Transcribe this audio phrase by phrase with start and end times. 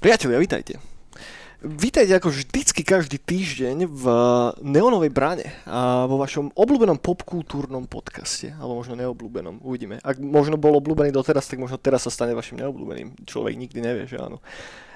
[0.00, 0.80] Priatelia, vítajte.
[1.60, 4.04] Vítajte ako vždycky každý týždeň v
[4.64, 10.00] Neonovej bráne a vo vašom obľúbenom popkultúrnom podcaste, alebo možno neobľúbenom, uvidíme.
[10.00, 13.28] Ak možno bol obľúbený doteraz, tak možno teraz sa stane vašim neobľúbeným.
[13.28, 14.40] Človek nikdy nevie, že áno.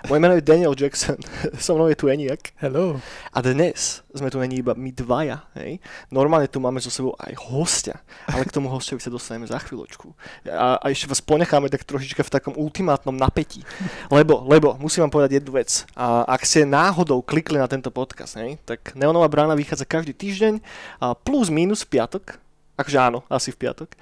[0.05, 1.16] Moje meno je Daniel Jackson,
[1.64, 2.52] so mnou je tu Eniak.
[2.61, 3.00] Hello.
[3.32, 5.80] A dnes sme tu není iba my dvaja, hej.
[6.12, 10.12] Normálne tu máme so sebou aj hostia, ale k tomu hostovi sa dostaneme za chvíľočku.
[10.52, 13.64] A, a ešte vás ponecháme tak trošička v takom ultimátnom napätí.
[14.12, 15.88] Lebo, lebo, musím vám povedať jednu vec.
[15.97, 20.61] A ak ste náhodou klikli na tento podcast, hej, tak Neonová brána vychádza každý týždeň,
[21.00, 22.44] a plus minus v piatok,
[22.74, 23.95] Akože áno, asi v piatok.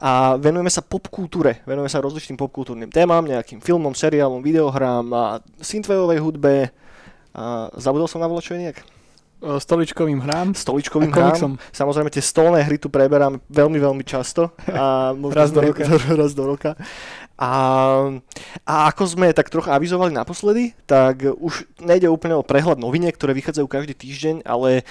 [0.00, 5.24] A venujeme sa popkultúre, venujeme sa rozličným popkultúrnym témam, nejakým filmom, seriálom, videohrám a
[5.60, 6.54] synthwaveovej hudbe.
[7.36, 8.80] A zabudol som na volačo nejak?
[9.44, 10.56] Stoličkovým hrám.
[10.56, 11.60] Stoličkovým hrám.
[11.68, 14.56] Samozrejme tie stolné hry tu preberám veľmi, veľmi často.
[14.72, 15.84] A raz do roka.
[16.20, 16.72] raz do roka.
[17.34, 17.50] A,
[18.62, 23.34] a ako sme tak trocha avizovali naposledy, tak už nejde úplne o prehľad noviniek, ktoré
[23.34, 24.86] vychádzajú každý týždeň, ale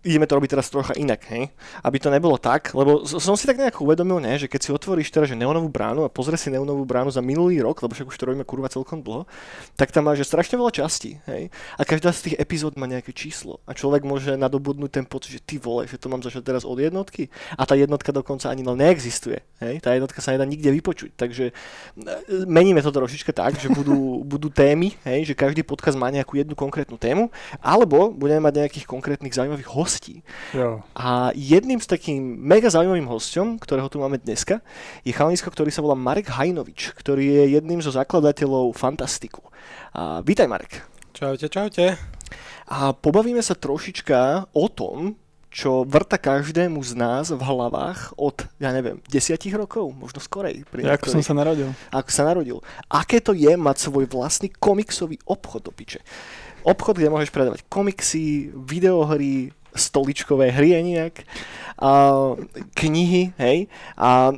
[0.00, 1.52] ideme to robiť teraz trocha inak, hej?
[1.84, 5.12] Aby to nebolo tak, lebo som si tak nejak uvedomil, ne, že keď si otvoríš
[5.12, 8.16] teraz že neonovú bránu a pozrie si neonovú bránu za minulý rok, lebo však už
[8.16, 9.28] to robíme kurva celkom dlho,
[9.76, 11.52] tak tam máš strašne veľa častí, hej?
[11.76, 15.44] A každá z tých epizód má nejaké číslo a človek môže nadobudnúť ten pocit, že
[15.44, 17.28] ty vole, že to mám začať teraz od jednotky
[17.60, 19.84] a tá jednotka dokonca ani neexistuje, hej?
[19.84, 24.48] Tá jednotka sa nedá nikde vypočuť, takže e, meníme to trošička tak, že budú, budú
[24.48, 25.28] témy, hej?
[25.28, 27.28] Že každý podcast má nejakú jednu konkrétnu tému,
[27.60, 30.22] alebo budeme mať nejakých konkrétnych zaujímavých hostí hostí.
[30.54, 30.86] Jo.
[30.94, 34.62] A jedným z takým mega zaujímavým hostom, ktorého tu máme dneska,
[35.02, 39.42] je chalanisko, ktorý sa volá Marek Hajnovič, ktorý je jedným zo zakladateľov Fantastiku.
[39.90, 40.86] A vítaj Marek.
[41.10, 41.98] Čaute, čaute.
[42.70, 45.18] A pobavíme sa trošička o tom,
[45.50, 50.62] čo vrta každému z nás v hlavách od, ja neviem, desiatich rokov, možno skorej.
[50.70, 51.74] Pri ja, ako som sa narodil.
[51.90, 52.62] Ako sa narodil.
[52.86, 56.06] Aké to je mať svoj vlastný komiksový obchod do piče.
[56.62, 61.22] Obchod, kde môžeš predávať komiksy, videohry, stoličkové hry nejak,
[61.80, 61.90] a
[62.76, 63.58] knihy, hej.
[63.96, 64.36] A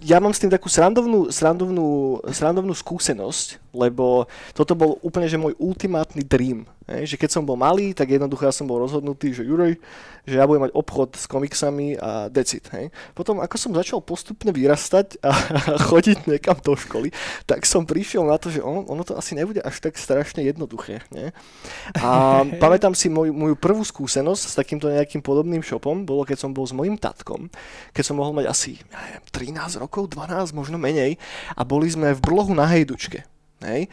[0.00, 5.58] ja mám s tým takú srandovnú, srandovnú, srandovnú skúsenosť, lebo toto bol úplne že môj
[5.58, 6.64] ultimátny dream.
[6.84, 9.80] Hej, že keď som bol malý, tak jednoducho ja som bol rozhodnutý, že Juraj,
[10.28, 12.68] že ja budem mať obchod s komiksami a decit.
[12.76, 12.92] Hej.
[13.16, 15.32] Potom ako som začal postupne vyrastať a
[15.88, 17.08] chodiť niekam do školy,
[17.48, 21.00] tak som prišiel na to, že on, ono to asi nebude až tak strašne jednoduché.
[21.08, 21.32] Nie?
[22.04, 26.52] A pamätám si moju, moju prvú skúsenosť s takýmto nejakým podobným shopom, bolo keď som
[26.52, 27.48] bol s mojim tatkom,
[27.96, 29.24] keď som mohol mať asi ja neviem,
[29.56, 31.16] 13 rokov, 12, možno menej
[31.56, 33.24] a boli sme v brlohu na Hejdučke.
[33.64, 33.88] Hej.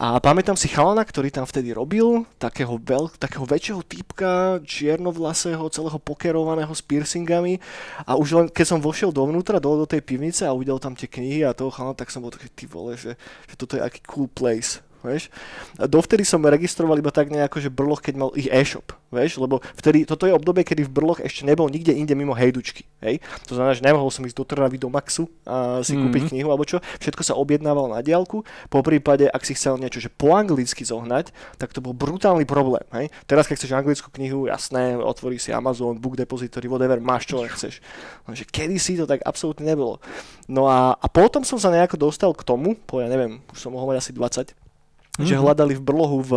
[0.00, 6.00] A pamätám si chalana, ktorý tam vtedy robil, takého, veľ, takého väčšieho typka, čiernovlasého, celého
[6.00, 7.60] pokerovaného s piercingami
[8.08, 11.06] a už len keď som vošiel dovnútra, do, do tej pivnice a uvidel tam tie
[11.06, 13.14] knihy a toho chalana, tak som bol taký, ty vole, že,
[13.44, 14.80] že toto je aký cool place.
[15.00, 15.32] Vieš?
[15.80, 19.40] A dovtedy som registroval iba tak nejako, že Brloch, keď mal ich e-shop, vieš?
[19.40, 22.84] lebo vtedy, toto je obdobie, kedy v Brloch ešte nebol nikde inde mimo hejdučky.
[23.00, 23.24] Hej?
[23.48, 26.04] To znamená, že nemohol som ísť do Trnavy, do Maxu a si mm-hmm.
[26.04, 26.84] kúpiť knihu alebo čo.
[27.00, 28.44] Všetko sa objednával na diálku.
[28.68, 32.84] Po prípade, ak si chcel niečo že po anglicky zohnať, tak to bol brutálny problém.
[32.92, 33.08] Hej?
[33.24, 37.48] Teraz, keď chceš anglickú knihu, jasné, otvorí si Amazon, Book Depository, whatever, máš čo len
[37.48, 37.80] chceš.
[38.28, 39.96] Lenže kedy si to tak absolútne nebolo.
[40.50, 43.70] No a, a potom som sa nejako dostal k tomu, po ja neviem, už som
[43.70, 44.69] mohol mať asi 20,
[45.16, 45.26] mm-hmm.
[45.26, 46.32] že hľadali v brlohu v,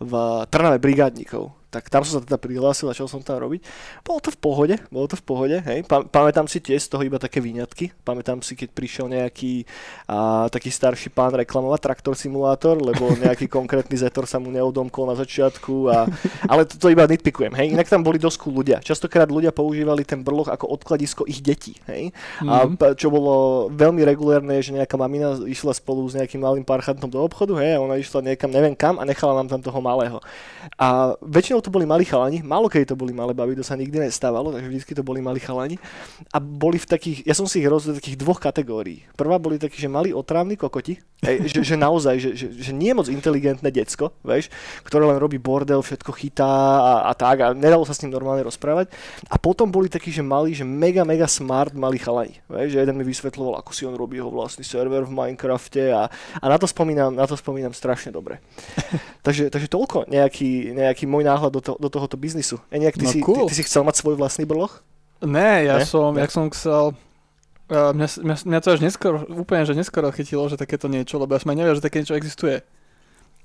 [0.00, 0.12] v
[0.48, 3.66] Trnave brigádnikov tak tam som sa teda prihlásil čo som tam robiť.
[4.06, 5.82] Bolo to v pohode, bolo to v pohode, hej.
[5.90, 7.90] Pa, pamätám si tiež z toho iba také výňatky.
[8.06, 9.66] Pamätám si, keď prišiel nejaký
[10.06, 15.18] a, taký starší pán reklamovať traktor simulátor, lebo nejaký konkrétny zetor sa mu neodomkol na
[15.18, 15.90] začiatku.
[15.90, 16.06] A,
[16.46, 17.74] ale to, to iba nitpikujem, hej.
[17.74, 18.78] Inak tam boli cool ľudia.
[18.78, 22.14] Častokrát ľudia používali ten brloch ako odkladisko ich detí, hej.
[22.46, 22.94] A mm-hmm.
[22.94, 27.58] čo bolo veľmi regulérne, že nejaká mamina išla spolu s nejakým malým parchantom do obchodu,
[27.58, 30.20] hej, a ona išla niekam neviem kam a nechala nám tam toho malého.
[30.76, 33.96] A väčšinou to boli malí chalani, málo kedy to boli malé baby, to sa nikdy
[33.96, 35.80] nestávalo, takže vždy to boli malí chalani.
[36.28, 39.08] A boli v takých, ja som si ich rozdelil takých dvoch kategórií.
[39.16, 42.92] Prvá boli takí, že mali otrávni kokoti, ej, že, že, naozaj, že, že, že nie
[42.92, 44.52] moc inteligentné decko, vieš,
[44.84, 46.52] ktoré len robí bordel, všetko chytá
[46.84, 48.92] a, a tak a nedalo sa s ním normálne rozprávať.
[49.32, 52.96] A potom boli takí, že mali, že mega, mega smart malí chalani, vieš, že jeden
[53.00, 56.68] mi vysvetloval, ako si on robí jeho vlastný server v Minecrafte a, a na to
[56.68, 58.44] spomínam, na to spomínam strašne dobre.
[59.26, 62.58] takže, takže toľko nejaký, nejaký môj náhľad do, to, do tohoto biznisu.
[62.74, 63.46] E nejak, ty, no, si, cool.
[63.46, 64.82] ty, ty si chcel mať svoj vlastný brloch?
[65.22, 65.86] Ne, ja ne?
[65.86, 66.26] som, ne?
[66.26, 66.98] jak som chcel,
[67.70, 71.32] uh, mňa, mňa, mňa to až neskoro, úplne, že neskoro chytilo, že takéto niečo, lebo
[71.32, 72.58] ja som aj nevedel, že také niečo existuje.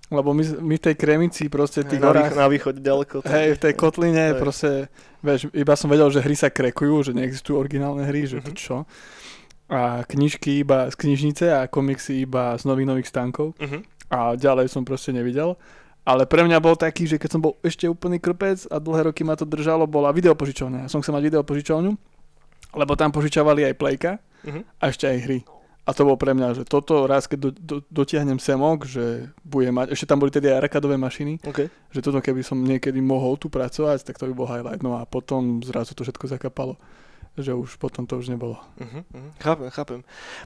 [0.10, 3.22] Lebo my, my v tej kremici proste tých na, horách, na východe ďaleko.
[3.30, 4.42] Hej, v tej kotline hej.
[4.42, 4.90] proste,
[5.22, 8.48] vieš, iba som vedel, že hry sa krekujú, že neexistujú originálne hry, že mm-hmm.
[8.50, 8.78] to čo.
[9.70, 13.54] A knižky iba z knižnice a komiksy iba z novinových stánkov.
[13.62, 13.82] Mm-hmm.
[14.10, 15.54] A ďalej som proste nevidel.
[16.10, 19.22] Ale pre mňa bol taký, že keď som bol ešte úplný krpec a dlhé roky
[19.22, 20.86] ma to držalo, bola videopožičovňa.
[20.86, 21.92] Ja som chcel mať videopožičovňu,
[22.74, 24.66] lebo tam požičovali aj playka uh-huh.
[24.82, 25.40] a ešte aj hry.
[25.86, 29.70] A to bol pre mňa, že toto raz, keď do, do, dotiahnem semok, že bude
[29.70, 31.70] mať, ešte tam boli tedy aj arkadové mašiny, okay.
[31.94, 34.82] že toto keby som niekedy mohol tu pracovať, tak to by bol highlight.
[34.82, 36.74] No a potom zrazu to všetko zakapalo
[37.40, 38.60] že už potom to už nebolo.
[38.80, 39.32] Uh-huh, uh-huh.
[39.40, 40.00] Chápem, chápem.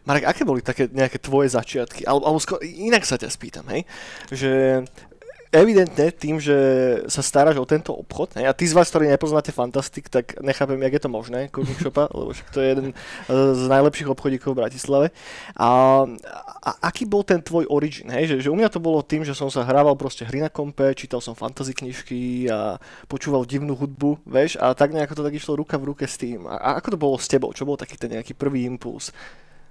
[0.05, 2.05] Marek, aké boli také nejaké tvoje začiatky?
[2.05, 3.81] Alebo, alebo skôr, inak sa ťa spýtam, hej?
[4.29, 4.51] Že
[5.53, 6.57] evidentne tým, že
[7.05, 10.93] sa staráš o tento obchod, a tí z vás, ktorí nepoznáte Fantastic, tak nechápem, jak
[10.97, 12.87] je to možné, Kurník Shopa, lebo však to je jeden
[13.29, 15.07] z najlepších obchodíkov v Bratislave.
[15.53, 16.03] A,
[16.65, 18.33] a aký bol ten tvoj origin, hej?
[18.33, 20.97] Že, že u mňa to bolo tým, že som sa hrával proste hry na kompe,
[20.97, 25.53] čítal som fantasy knižky a počúval divnú hudbu, vieš, a tak nejako to tak išlo
[25.53, 26.49] ruka v ruke s tým.
[26.49, 27.53] A, a ako to bolo s tebou?
[27.53, 29.13] Čo bol taký ten nejaký prvý impuls?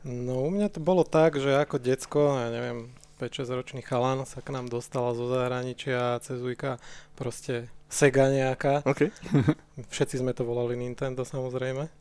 [0.03, 2.91] No u mňa to bolo tak, že ako decko, ja neviem,
[3.23, 6.83] 5-6 ročný chalan sa k nám dostala zo zahraničia cez Ujka
[7.15, 8.83] proste Sega nejaká.
[8.89, 9.13] Okay.
[9.95, 11.93] Všetci sme to volali Nintendo samozrejme.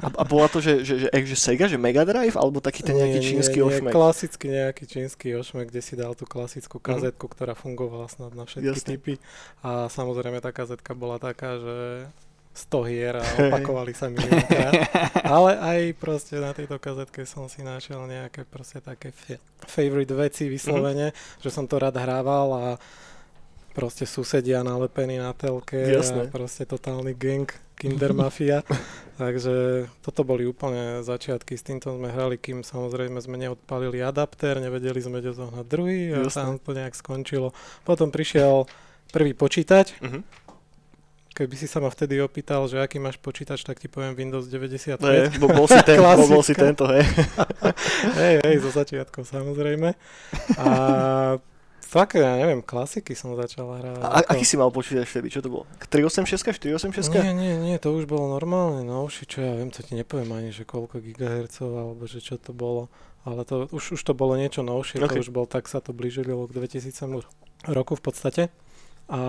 [0.00, 2.96] A, a bola to, že, že, že, že Sega, že Mega Drive, alebo taký ten
[2.96, 3.92] nejaký nie, čínsky nie, ošmek?
[3.92, 6.84] klasický nejaký čínsky ošmek, kde si dal tú klasickú mhm.
[6.88, 7.32] kazetku, mm.
[7.36, 8.88] ktorá fungovala snad na všetky Jasne.
[8.96, 9.14] typy.
[9.60, 11.76] A samozrejme tá kazetka bola taká, že
[12.56, 14.72] 100 hier a opakovali sa miliónkrát.
[15.22, 19.12] Ale aj proste na tejto kazetke som si našiel nejaké proste také
[19.68, 21.42] favorite veci vyslovene, mm-hmm.
[21.44, 22.66] že som to rád hrával a
[23.76, 26.24] proste susedia nalepení na telke Jasné.
[26.24, 27.44] a proste totálny gang
[27.76, 28.64] Kinder Mafia.
[29.20, 35.00] Takže toto boli úplne začiatky, s týmto sme hrali, kým samozrejme sme neodpalili adapter, nevedeli
[35.00, 36.40] sme, kde zohnať druhý a Jasné.
[36.40, 37.52] tam to nejak skončilo.
[37.84, 38.64] Potom prišiel
[39.12, 40.45] prvý počítač, mm-hmm
[41.36, 45.04] Keby si sa ma vtedy opýtal, že aký máš počítač, tak ti poviem Windows 95.
[45.04, 47.04] Hey, bol, bol, si ten, bol, bol si tento, hej.
[48.24, 49.92] hej, hej, zo začiatku samozrejme.
[50.56, 50.66] A
[51.84, 54.00] fakt, ja neviem, klasiky som začal hrať.
[54.00, 54.32] A ako...
[54.32, 55.28] aký si mal počítač vtedy?
[55.28, 55.64] Čo to bolo?
[55.92, 57.12] 386, 486?
[57.12, 60.56] Nie, nie, nie, to už bolo normálne novší, čo ja viem, to ti nepoviem ani,
[60.56, 62.88] že koľko gigahercov, alebo že čo to bolo.
[63.28, 65.20] Ale to, už, už to bolo niečo novšie, okay.
[65.20, 66.96] to už bol, tak sa to blížilo k 2000
[67.68, 68.42] roku v podstate.
[69.12, 69.20] A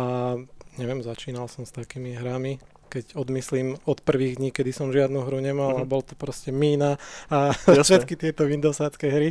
[0.78, 5.44] neviem, začínal som s takými hrami, keď odmyslím od prvých dní, kedy som žiadnu hru
[5.44, 5.84] nemal uh-huh.
[5.84, 6.96] a bol to proste Mína
[7.28, 7.52] a
[7.86, 9.30] všetky tieto Windowsácké hry,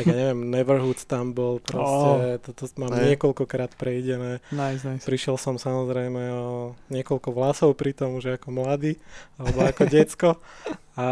[0.00, 2.40] tak ja neviem, Neverhood tam bol proste, oh.
[2.40, 3.14] toto mám hey.
[3.14, 4.40] niekoľkokrát prejdené.
[4.48, 5.04] Nice, nice.
[5.04, 8.96] Prišiel som samozrejme o niekoľko vlasov pri tom už ako mladý,
[9.36, 10.28] alebo ako decko
[10.94, 11.06] a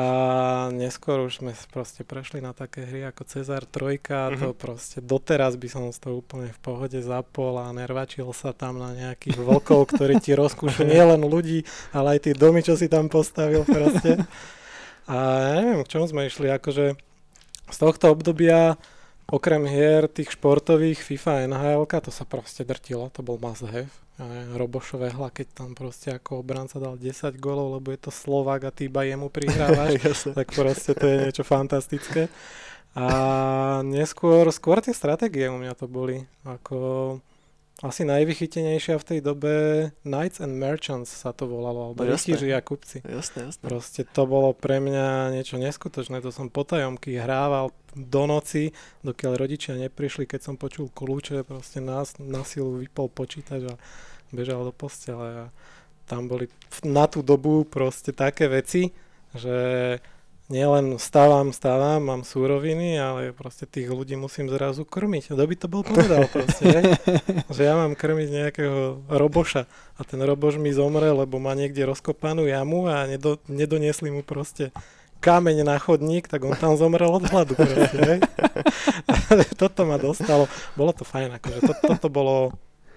[0.70, 4.38] neskôr už sme proste prešli na také hry ako Cezar 3, mm-hmm.
[4.38, 8.94] to proste doteraz by som to úplne v pohode zapol a nervačil sa tam na
[8.94, 13.66] nejakých vlkov, ktorí ti rozkúšu nielen ľudí, ale aj tie domy, čo si tam postavil
[13.66, 14.22] proste.
[15.02, 16.94] A ja neviem, k čomu sme išli, akože
[17.66, 18.78] z tohto obdobia
[19.26, 24.01] okrem hier tých športových FIFA NHL, to sa proste drtilo, to bol must have
[24.52, 28.74] Robošové hla, keď tam proste ako obranca dal 10 golov, lebo je to Slovák a
[28.74, 29.98] ty iba jemu prihrávaš,
[30.38, 32.28] tak proste to je niečo fantastické.
[32.92, 36.28] A neskôr, skôr tie stratégie u mňa to boli.
[36.44, 36.76] Ako
[37.82, 39.52] asi najvychytenejšia v tej dobe
[40.06, 43.02] Knights and Merchants sa to volalo, alebo no, rytíři a kupci.
[43.02, 43.64] Jasné, jasné.
[43.66, 48.70] Proste to bolo pre mňa niečo neskutočné, to som potajomky hrával do noci,
[49.02, 53.74] dokiaľ rodičia neprišli, keď som počul kľúče, proste nás na silu vypol počítač a
[54.30, 55.44] bežal do postele a
[56.06, 56.46] tam boli
[56.86, 58.94] na tú dobu proste také veci,
[59.34, 59.98] že
[60.52, 65.32] nielen stávam, stávam, mám súroviny, ale proste tých ľudí musím zrazu krmiť.
[65.32, 66.80] Kto by to bol povedal proste, že?
[67.56, 69.64] že ja mám krmiť nejakého roboša
[69.96, 74.68] a ten roboš mi zomre, lebo má niekde rozkopanú jamu a nedo, nedoniesli mu proste
[75.24, 77.56] kameň na chodník, tak on tam zomrel od hladu.
[77.56, 78.20] Proste,
[79.60, 80.50] toto ma dostalo.
[80.76, 82.52] Bolo to fajn, akože to, toto bolo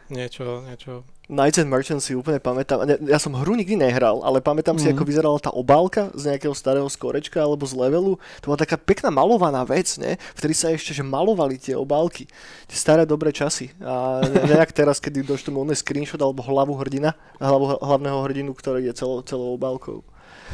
[0.09, 2.85] niečo, niečo Knights and Merchants si úplne pamätám.
[3.09, 4.81] Ja som hru nikdy nehral, ale pamätám mm.
[4.81, 4.93] si, mhm.
[4.93, 8.21] ako vyzerala tá obálka z nejakého starého skorečka alebo z levelu.
[8.41, 10.21] To bola taká pekná malovaná vec, ne?
[10.37, 12.29] Vtedy sa ešte že malovali tie obálky.
[12.69, 13.73] Tie staré dobré časy.
[13.81, 18.93] A nejak teraz, kedy došlo mu screenshot alebo hlavu hrdina, hlavu hlavného hrdinu, ktorý je
[18.93, 20.05] celou, celou obálkou.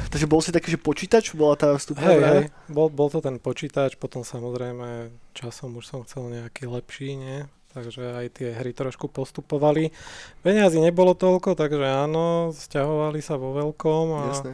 [0.08, 3.36] Takže bol si taký, že počítač bola tá vstupná hej, hej, bol, bol to ten
[3.44, 7.44] počítač, potom samozrejme časom už som chcel nejaký lepší, nie?
[7.72, 9.96] Takže aj tie hry trošku postupovali.
[10.44, 14.54] Peniazy nebolo toľko, takže áno, stiahovali sa vo veľkom a Jasne.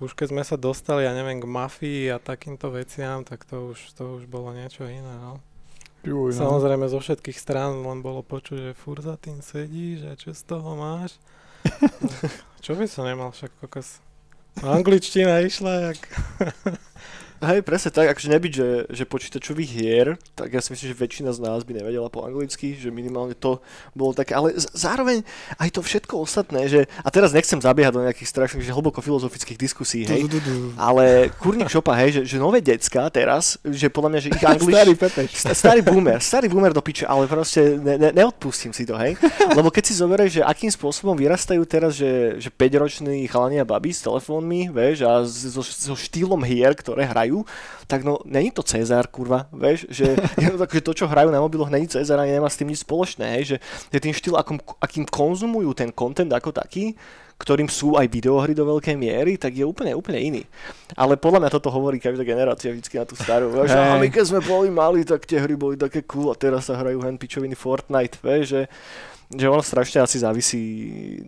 [0.00, 3.94] už keď sme sa dostali, ja neviem, k mafii a takýmto veciam, tak to už,
[3.94, 5.40] to už bolo niečo iné, no.
[6.06, 6.38] Juj, no.
[6.38, 10.42] Samozrejme zo všetkých strán len bolo počuť, že fur za tým sedíš a čo z
[10.46, 11.18] toho máš.
[12.64, 14.00] čo by som nemal však kokos.
[14.62, 16.00] Angličtina išla jak...
[17.38, 21.30] Hej, presne tak, akože nebyť, že, že počítačových hier, tak ja si myslím, že väčšina
[21.30, 25.22] z nás by nevedela po anglicky, že minimálne to bolo také, ale z- zároveň
[25.54, 29.54] aj to všetko ostatné, že, a teraz nechcem zabiehať do nejakých strašných, že hlboko filozofických
[29.54, 30.26] diskusí, hej,
[30.74, 31.04] ale
[31.38, 34.74] kurník šopa, hej, že, že nové decka teraz, že podľa mňa, že ich anglič...
[34.74, 35.30] Starý Pepeš.
[35.30, 39.14] Sta- Starý boomer, starý boomer do piče, ale proste ne, ne, neodpustím si to, hej.
[39.58, 43.94] Lebo keď si zoberieš, že akým spôsobom vyrastajú teraz, že, že 5-roční chalani a babi
[43.94, 47.27] s telefónmi, vieš, a so, so štýlom hier, ktoré hrajú,
[47.86, 50.16] tak no, není to Cezar, kurva, vieš, že
[50.60, 53.44] takže to, čo hrajú na mobiloch, není Cezar a nemá s tým nič spoločné, hej,
[53.44, 53.56] že
[53.92, 56.96] je tým štýl, akom, akým konzumujú ten content ako taký,
[57.38, 60.42] ktorým sú aj videohry do veľkej miery, tak je úplne, úplne iný.
[60.98, 63.54] Ale podľa mňa toto hovorí každá generácia vždycky na tú starú.
[63.54, 63.78] Vieš, Hej.
[63.78, 66.74] a my keď sme boli mali, tak tie hry boli také cool a teraz sa
[66.74, 68.62] hrajú hen pičoviny Fortnite, vieš, že,
[69.28, 70.62] že ono strašne asi závisí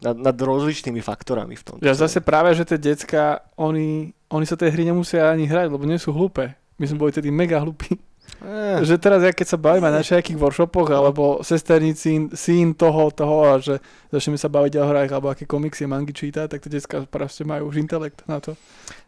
[0.00, 1.76] nad, nad rozličnými faktorami v tom.
[1.85, 5.85] Ja zase práve, že tie decka, oni, oni sa tej hry nemusia ani hrať, lebo
[5.85, 6.57] nie sú hlúpe.
[6.80, 8.00] My sme boli tedy mega hlúpi.
[8.40, 13.37] Eh, Že teraz, ja keď sa bavíme na nejakých workshopoch, alebo sesterníci, syn toho, toho,
[13.44, 13.76] a že
[14.08, 17.68] začneme sa baviť o hrách, alebo aké komiksy, mangy číta, tak tie decka proste majú
[17.68, 18.56] už intelekt na to.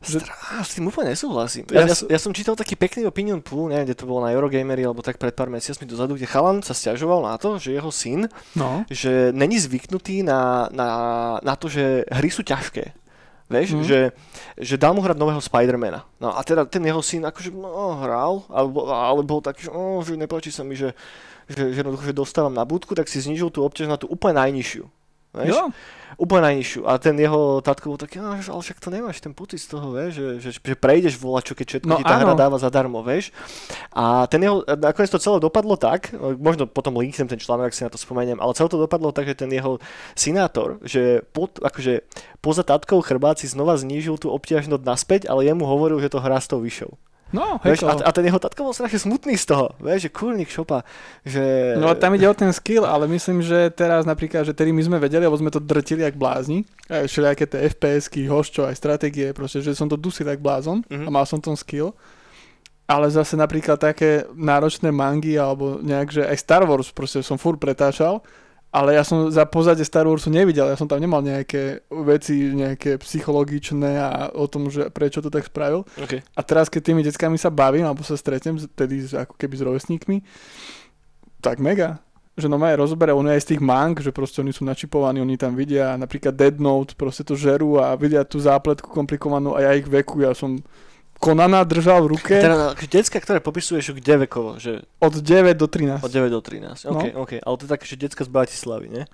[0.01, 1.65] že- Strá, s tým úplne nesúhlasím.
[1.73, 4.23] Ja, ja, Ja s- ja som čítal taký pekný opinion pool, neviem, kde to bolo
[4.23, 7.73] na Eurogamery, alebo tak pred pár mesiacmi dozadu, kde chalan sa stiažoval na to, že
[7.73, 8.85] jeho syn, No.
[8.89, 10.89] že není zvyknutý na, na,
[11.41, 12.95] na to, že hry sú ťažké.
[13.53, 13.85] Vieš, mm.
[13.85, 14.01] že,
[14.57, 16.09] že dal mu hrať nového Spidermana.
[16.17, 20.01] No a teda ten jeho syn akože no, hral, alebo, ale bol taký, že, oh,
[20.01, 20.97] že nepáči sa mi, že,
[21.53, 24.41] že, že jednoducho, že dostávam na budku, tak si znižil tú obťaž na tú úplne
[24.41, 24.89] najnižšiu.
[25.33, 25.57] Vieš?
[25.57, 25.73] Jo.
[26.21, 26.85] Úplne najnižšiu.
[26.85, 29.97] A ten jeho tatko bol taký, "No, ale však to nemáš, ten pocit z toho,
[29.97, 32.39] vieš, že, že, že prejdeš volačo, keď všetko No ti tá hra áno.
[32.39, 33.33] dáva zadarmo, vieš.
[33.97, 37.81] A ten jeho, nakoniec to celé dopadlo tak, možno potom linknem ten článok, ak si
[37.83, 39.81] na to spomeniem, ale celé to dopadlo tak, že ten jeho
[40.13, 42.05] sinátor, že pod, akože
[42.45, 46.47] poza tatkou chrbáci znova znížil tú obťažnosť naspäť, ale jemu hovoril, že to hrá s
[46.47, 46.93] tou vyššou.
[47.33, 50.47] No, Vieš, a, a ten jeho tatko bol strašne smutný z toho, vieš, že kurník
[50.47, 50.85] šopa,
[51.25, 51.75] že...
[51.81, 54.85] No a tam ide o ten skill, ale myslím, že teraz napríklad, že tedy my
[54.85, 59.33] sme vedeli, lebo sme to drtili jak blázni, aj všelijaké tie FPS-ky, hoščo, aj stratégie,
[59.33, 61.05] proste, že som to dusil jak blázon Mhm.
[61.05, 61.97] a mal som ten skill.
[62.85, 67.57] Ale zase napríklad také náročné mangy alebo nejak, že aj Star Wars proste som furt
[67.57, 68.21] pretáčal,
[68.73, 72.97] ale ja som za pozadie Star Warsu nevidel, ja som tam nemal nejaké veci, nejaké
[72.97, 75.85] psychologičné a o tom, že prečo to tak spravil.
[76.01, 76.25] Okay.
[76.33, 80.17] A teraz, keď tými deckami sa bavím, alebo sa stretnem, tedy ako keby s rovesníkmi,
[81.45, 82.01] tak mega.
[82.33, 85.21] Že no aj rozoberá, on je aj z tých mang, že proste oni sú načipovaní,
[85.21, 89.69] oni tam vidia napríklad Dead Note, proste to žerú a vidia tú zápletku komplikovanú a
[89.69, 90.65] ja ich veku, ja som
[91.23, 95.71] Konana držal v ruke Teda akože decka, ktoré popisuješ kde vekovo, že od 9 do
[95.71, 96.03] 13.
[96.03, 96.91] od 9 do 13.
[96.91, 96.99] No.
[96.99, 99.05] OK, OK, ale to je také, že decka z Bratislavy, nie?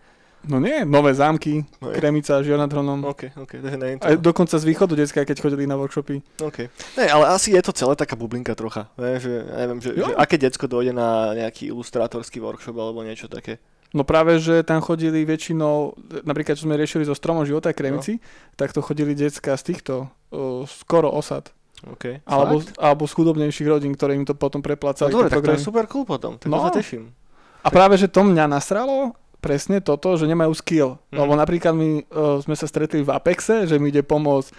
[0.47, 3.03] No nie, nové zámky, No, Kremica, Žionatronom.
[3.05, 4.23] OK, OK, to je to.
[4.23, 6.23] dokonca z východu decka, keď chodili na workshopy.
[6.41, 6.71] OK.
[6.97, 8.87] Ne, ale asi je to celé taká bublinka trocha.
[8.95, 10.07] Vieš, že, neviem, že, Jo.
[10.09, 13.59] že aké decko dojde na nejaký ilustrátorský workshop alebo niečo také.
[13.91, 18.23] No práve, že tam chodili väčšinou, napríklad čo sme riešili so stromom života a kremici,
[18.55, 21.51] tak to chodili decka z týchto, o, skoro osad.
[21.85, 22.25] OK.
[22.25, 22.75] Alebo, Fakt?
[22.77, 25.09] alebo z chudobnejších rodín, ktoré im to potom No preplácali.
[25.09, 26.59] dobre, tie tak to je super cool potom, tak No.
[26.59, 26.65] no.
[26.65, 27.15] sa teším.
[27.61, 30.99] A práve, že to mňa nasralo, presne toto, že nemajú skill.
[31.09, 31.19] Mhm.
[31.19, 34.51] Lebo napríklad my uh, sme sa stretli v Apexe, že mi ide pomôcť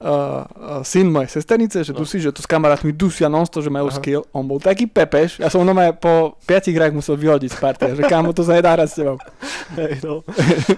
[0.00, 2.04] uh, syn mojej sesternice, že No.
[2.04, 3.96] dusí, že tu s kamarátmi dusia nonsto, že majú Aha.
[3.96, 4.22] skill.
[4.36, 8.02] On bol taký pepeš, ja som ho po 5 hrách musel vyhodiť z partie, že
[8.04, 9.16] kámo to sa nedá hrať s tebou.
[9.80, 10.20] Hej, no.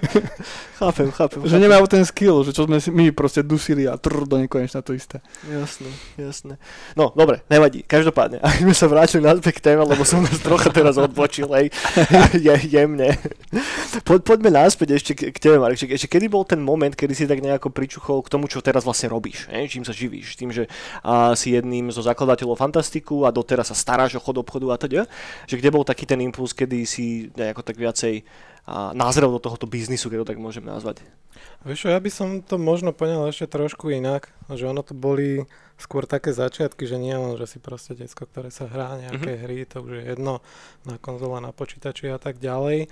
[0.79, 1.39] chápem, chápem.
[1.43, 4.79] Že nemajú ten skill, že čo sme si my proste dusili a trr do nekonečna
[4.79, 5.19] to isté.
[5.43, 6.55] Jasné, jasné.
[6.95, 7.83] No, dobre, nevadí.
[7.83, 11.67] Každopádne, ak sme sa vrátili naspäť k téme, lebo som nás trocha teraz odbočil, hej,
[12.39, 13.19] je, jemne.
[14.07, 15.81] Po, poďme naspäť ešte k, k tebe, Marek.
[15.83, 19.08] Ešte kedy bol ten moment, kedy si tak nejako pričuchol k tomu, čo teraz vlastne
[19.09, 19.67] robíš, hej?
[19.67, 20.37] čím sa živíš?
[20.37, 20.69] Tým, že
[21.01, 25.01] a, si jedným zo zakladateľov Fantastiku a doteraz sa staráš o chod obchodu a teda.
[25.49, 28.21] Že kde bol taký ten impuls, kedy si nejako tak viacej
[28.69, 31.01] a, nazrel do tohoto biznisu, keď to tak môžem nazvať.
[31.65, 35.43] Vieš ja by som to možno poňal ešte trošku inak, že ono to boli
[35.79, 39.41] skôr také začiatky, že nie len, že si proste decko, ktoré sa hrá nejaké Mhm.
[39.43, 40.43] hry, to už je jedno
[40.83, 42.91] na konzole, na počítači a tak ďalej.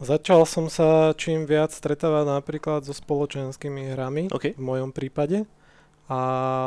[0.00, 4.56] Začal som sa čím viac stretávať napríklad so spoločenskými hrami, OK.
[4.56, 5.44] v mojom prípade.
[6.08, 6.20] A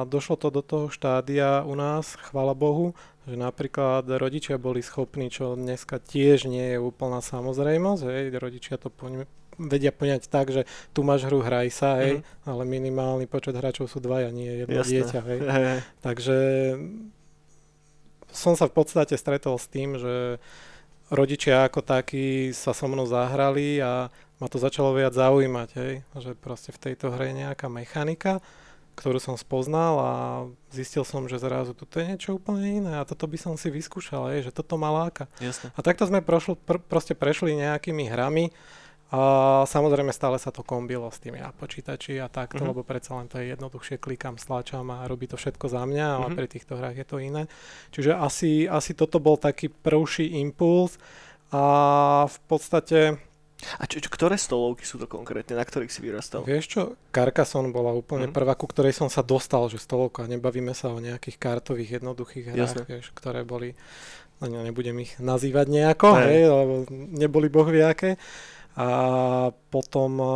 [0.08, 5.54] došlo to do toho štádia u nás, chvala Bohu, že napríklad rodičia boli schopní, čo
[5.54, 11.02] dneska tiež nie je úplná samozrejmosť, hej, rodičia to poň- vedia poňať tak, že tu
[11.02, 12.24] máš hru, hraj sa, hej, Mhm.
[12.46, 14.92] ale minimálny počet hráčov sú dvaja, nie jedno Jasné.
[14.94, 15.40] dieťa, hej.
[16.06, 16.38] Takže
[18.30, 20.40] som sa v podstate stretol s tým, že
[21.14, 24.10] rodičia ako takí sa so mnou zahrali a
[24.42, 28.44] ma to začalo viac zaujímať, hej, že proste v tejto hre je nejaká mechanika,
[28.94, 30.12] ktorú som spoznal a
[30.70, 34.36] zistil som, že zrazu toto je niečo úplne iné a toto by som si vyskúšal,
[34.36, 35.32] je, že toto ma láka.
[35.40, 35.72] Jasne.
[35.74, 38.54] A takto sme prošli, pr- proste prešli nejakými hrami
[39.14, 39.22] a
[39.64, 42.68] samozrejme stále sa to kombilo s tými na počítači a takto, Mhm.
[42.68, 46.28] lebo predsa len to je jednoduchšie, klikám, stlačam a robí to všetko za mňa, ale
[46.28, 46.36] Mhm.
[46.36, 47.46] pri týchto hrách je to iné.
[47.94, 50.98] Čiže asi, asi toto bol taký prvší impuls
[51.54, 51.64] a
[52.26, 53.00] v podstate
[53.80, 56.44] A čo, čo, ktoré stolovky sú to konkrétne, na ktorých si vyrastal?
[56.44, 56.82] Vieš čo,
[57.16, 58.36] Carcassonne bola úplne Mhm.
[58.36, 62.84] prvá, ku ktorej som sa dostal, že stolovka, nebavíme sa o nejakých kartových jednoduchých hrách,
[62.84, 63.72] vieš, ktoré boli,
[64.44, 68.20] no ne, nebudem ich nazývať nejako, hej, lebo neboli bohviaké.
[68.74, 68.88] A
[69.70, 70.30] potom uh,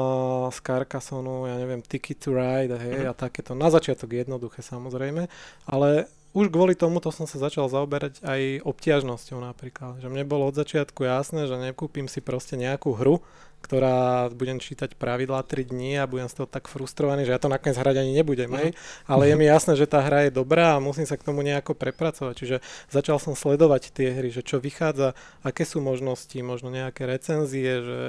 [0.54, 3.10] z Carcassonu, ja neviem, Ticket to Ride, hej, Mhm.
[3.10, 3.58] a takéto.
[3.58, 5.26] Na začiatok jednoduché samozrejme,
[5.66, 6.06] ale
[6.38, 9.98] už kvôli tomuto som sa začal zaoberať aj obťažnosťou napríklad.
[9.98, 13.26] Že mne bolo od začiatku jasné, že nekúpim si proste nejakú hru,
[13.58, 17.52] ktorá budem čítať pravidlá 3 dní a budem z toho tak frustrovaný, že ja to
[17.52, 18.58] nakoniec hrať ani nebudem, Mhm.
[18.64, 18.70] hej.
[19.06, 21.76] Ale je mi jasné, že tá hra je dobrá a musím sa k tomu nejako
[21.76, 22.34] prepracovať.
[22.38, 27.84] Čiže začal som sledovať tie hry, že čo vychádza, aké sú možnosti, možno nejaké recenzie,
[27.84, 28.00] že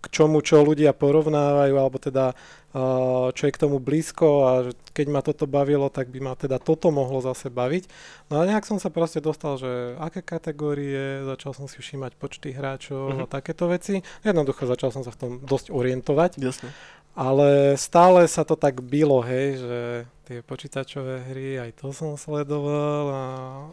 [0.00, 4.52] k čomu čo ľudia porovnávajú, alebo teda uh, čo je k tomu blízko a
[4.96, 7.84] keď ma toto bavilo, tak by ma teda toto mohlo zase baviť.
[8.32, 9.68] No a nejak som sa proste dostal, že
[10.00, 13.20] aké kategórie, začal som si všímať počty hráčov Mhm.
[13.20, 14.00] a takéto veci.
[14.24, 16.72] Jednoducho začal som sa v tom dosť orientovať, Jasne.
[17.12, 19.78] ale stále sa to tak bylo, hej, že
[20.24, 23.24] tie počítačové hry, aj to som sledoval a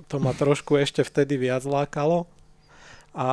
[0.10, 2.28] to ma trošku ešte vtedy viac lákalo.
[3.14, 3.30] A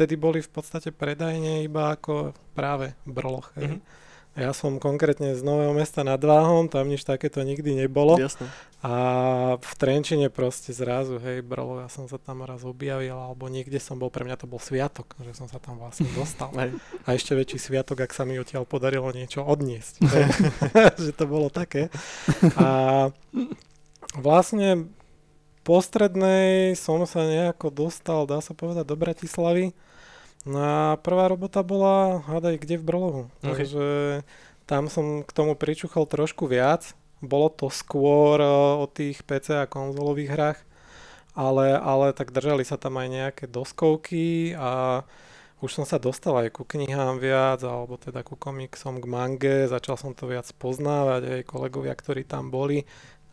[0.00, 3.52] vtedy boli v podstate predajne iba ako práve brloch.
[3.60, 3.76] Hej.
[3.76, 4.08] Mhm.
[4.38, 8.14] Ja som konkrétne z Nového mesta nad Váhom, tam nič takéto nikdy nebolo.
[8.14, 8.46] Jasne.
[8.80, 8.94] A
[9.58, 13.98] v Trenčine proste zrazu, hej, brlo, ja som sa tam raz objavil, alebo niekde som
[13.98, 16.54] bol, pre mňa to bol sviatok, že som sa tam vlastne dostal.
[17.04, 20.00] A ešte väčší sviatok, ak sa mi odtiaľ podarilo niečo odniesť.
[21.04, 21.90] že to bolo také.
[22.54, 23.10] A
[24.14, 24.94] vlastne
[25.60, 29.76] po strednej som sa nejako dostal, dá sa povedať, do Bratislavy.
[30.48, 33.22] No a prvá robota bola, hádaj, kde v Brlohu.
[33.44, 33.60] Ok.
[33.60, 33.86] Takže
[34.64, 36.96] tam som k tomu pričuchol trošku viac.
[37.20, 40.58] Bolo to skôr uh, o tých PC a konzolových hrách,
[41.36, 45.04] ale, ale tak držali sa tam aj nejaké doskovky a
[45.60, 50.00] už som sa dostal aj ku knihám viac, alebo teda ku komiksom, k mange, začal
[50.00, 52.88] som to viac poznávať, aj kolegovia, ktorí tam boli,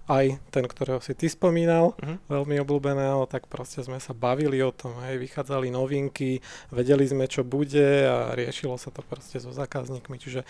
[0.08, 2.16] aj ten, ktorého si ty spomínal, Mhm.
[2.32, 6.40] veľmi obľúbeného, tak proste sme sa bavili o tom, hej, vychádzali novinky,
[6.72, 10.48] vedeli sme, čo bude a riešilo sa to proste so zákazníkmi, čiže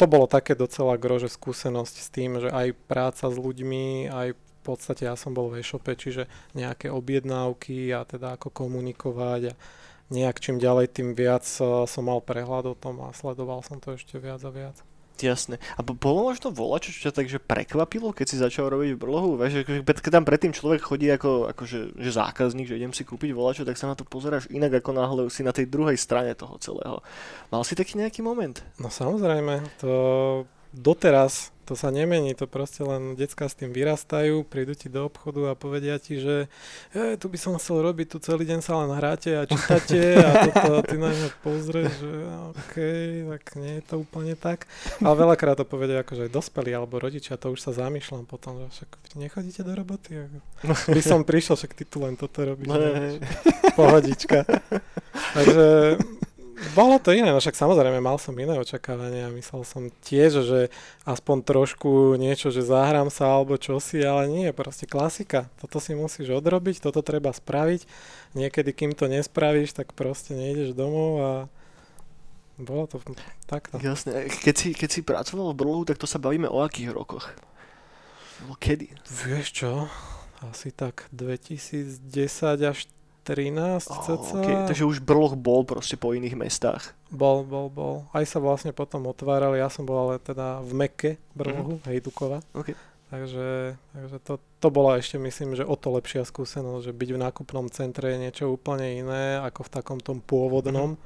[0.00, 4.60] to bolo také docela grože skúsenosť s tým, že aj práca s ľuďmi, aj v
[4.62, 9.54] podstate ja som bol v e-shope, čiže nejaké objednávky a teda ako komunikovať a
[10.10, 13.98] nejak čím ďalej, tým viac eh, som mal prehľad o tom a sledoval som to
[13.98, 14.76] ešte viac a viac.
[15.22, 15.62] Jasné.
[15.78, 19.38] A bo- bolo možno volačo, čo ťa takže prekvapilo, keď si začal robiť brlohu?
[19.38, 23.30] Vieš, akože, keď tam predtým človek chodí ako, akože, že zákazník, že idem si kúpiť
[23.30, 26.58] volačo, tak sa na to pozeráš inak, ako náhle si na tej druhej strane toho
[26.58, 26.98] celého.
[27.54, 28.58] Mal si taký nejaký moment?
[28.82, 29.92] No samozrejme, to
[30.74, 35.54] doteraz to sa nemení, to proste len decka s tým vyrastajú, prídu ti do obchodu
[35.54, 36.50] a povedia ti, že
[36.90, 40.50] e, tu by som chcel robiť, tu celý deň sa len hráte a čítate a
[40.50, 42.12] toto a ty na mňa pozrieš, že
[42.50, 42.74] OK,
[43.30, 44.66] tak nie je to úplne tak.
[44.98, 48.82] Ale veľakrát to povedia akože aj dospelí alebo rodičia, to už sa zamýšľam potom, že
[48.82, 50.26] však nechodíte do roboty.
[50.66, 52.66] By som prišiel, však ty tu len toto robíš.
[52.66, 52.90] No, ne?
[52.90, 53.14] hej.
[53.78, 54.42] Pohodička.
[55.36, 55.96] Takže
[56.76, 60.60] bolo to iné, no však samozrejme mal som iné očakávania, myslel som tiež, že
[61.08, 65.48] aspoň trošku niečo, že zahrám sa alebo čosi, ale nie, proste klasika.
[65.60, 67.84] Toto si musíš odrobiť, toto treba spraviť.
[68.36, 71.32] Niekedy, kým to nespravíš, tak proste nejdeš domov a
[72.60, 73.00] bolo to
[73.48, 73.80] takto.
[73.80, 74.28] Jasné.
[74.28, 77.32] Keď si, keď si pracoval v brlohu, tak to sa bavíme o akých rokoch?
[78.58, 78.90] Kedy?
[79.06, 79.72] Vieš čo,
[80.42, 82.02] asi tak 2010
[82.66, 82.90] až
[83.22, 84.34] 13 Oh, cca.
[84.42, 84.56] okay.
[84.66, 86.92] Takže už brloh bol proste po iných mestách.
[87.08, 87.94] Bol, bol, bol.
[88.10, 91.86] Aj sa vlastne potom otvárali, ja som bol ale teda v Mekke, Brlohu, mm-hmm.
[91.86, 92.42] Hejdukova.
[92.52, 92.74] OK.
[93.12, 97.22] Takže, takže to, to bola ešte myslím, že o to lepšia skúsenosť, že byť v
[97.28, 100.96] nákupnom centre je niečo úplne iné ako v takom tom pôvodnom.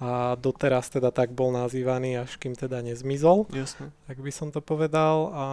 [0.00, 3.92] A doteraz teda tak bol nazývaný, až kým teda nezmizol, Jasné.
[4.08, 5.28] tak by som to povedal.
[5.36, 5.44] A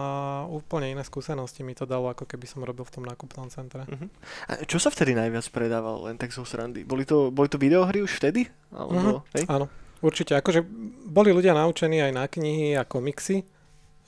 [0.48, 3.84] úplne iné skúsenosti mi to dalo, ako keby som robil v tom nákupnom centre.
[3.84, 4.08] Uh-huh.
[4.48, 6.80] A čo sa vtedy najviac predávalo, len tak zo srandy?
[6.80, 8.48] Boli to, boli to videohry už vtedy?
[8.72, 9.36] Alebo, uh-huh.
[9.36, 9.44] hej?
[9.52, 9.68] Áno,
[10.00, 10.32] určite.
[10.32, 10.64] Akože
[11.04, 13.44] boli ľudia naučení aj na knihy a komiksy,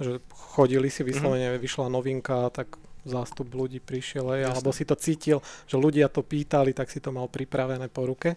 [0.00, 1.64] že chodili si vyslovene, mm-hmm.
[1.68, 6.72] vyšla novinka, tak zástup ľudí prišiel, aj, alebo si to cítil, že ľudia to pýtali,
[6.72, 8.36] tak si to mal pripravené po ruke.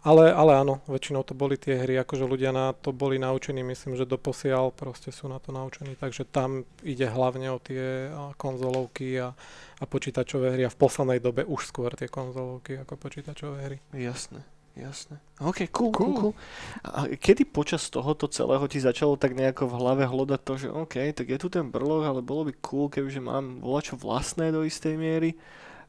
[0.00, 4.00] Ale, ale áno, väčšinou to boli tie hry, akože ľudia na to boli naučení, myslím,
[4.00, 8.08] že doposiaľ proste sú na to naučení, takže tam ide hlavne o tie
[8.40, 9.36] konzolovky a,
[9.76, 13.76] a počítačové hry a v poslednej dobe už skôr tie konzolovky ako počítačové hry.
[13.92, 14.40] Jasné.
[14.72, 15.20] Jasné.
[15.42, 16.34] OK, cool, cool, cool.
[16.86, 20.96] A kedy počas tohoto celého ti začalo tak nejako v hlave hľadať to, že OK,
[21.12, 24.94] tak je tu ten brloh, ale bolo by cool, kebyže mám volačo vlastné do istej
[24.96, 25.36] miery.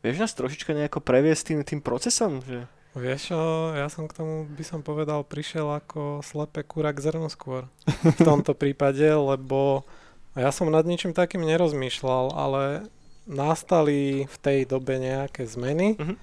[0.02, 2.42] Vieš nás trošička nejako previesť tým, tým procesom?
[2.42, 2.66] Že...
[2.92, 3.32] Vieš,
[3.72, 7.72] ja som k tomu, by som povedal, prišiel ako slepé kúra k zrnu skôr.
[8.04, 9.88] V tomto prípade, lebo
[10.36, 12.92] ja som nad ničím takým nerozmýšľal, ale
[13.32, 16.16] nastali v tej dobe nejaké zmeny uh-huh.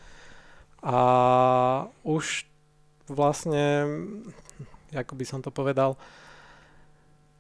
[0.85, 1.01] a
[2.05, 2.45] už
[3.09, 3.89] vlastne,
[4.93, 5.97] ako by som to povedal,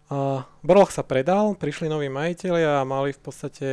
[0.08, 3.68] uh, Brloch sa predal, prišli noví majiteľia a mali v podstate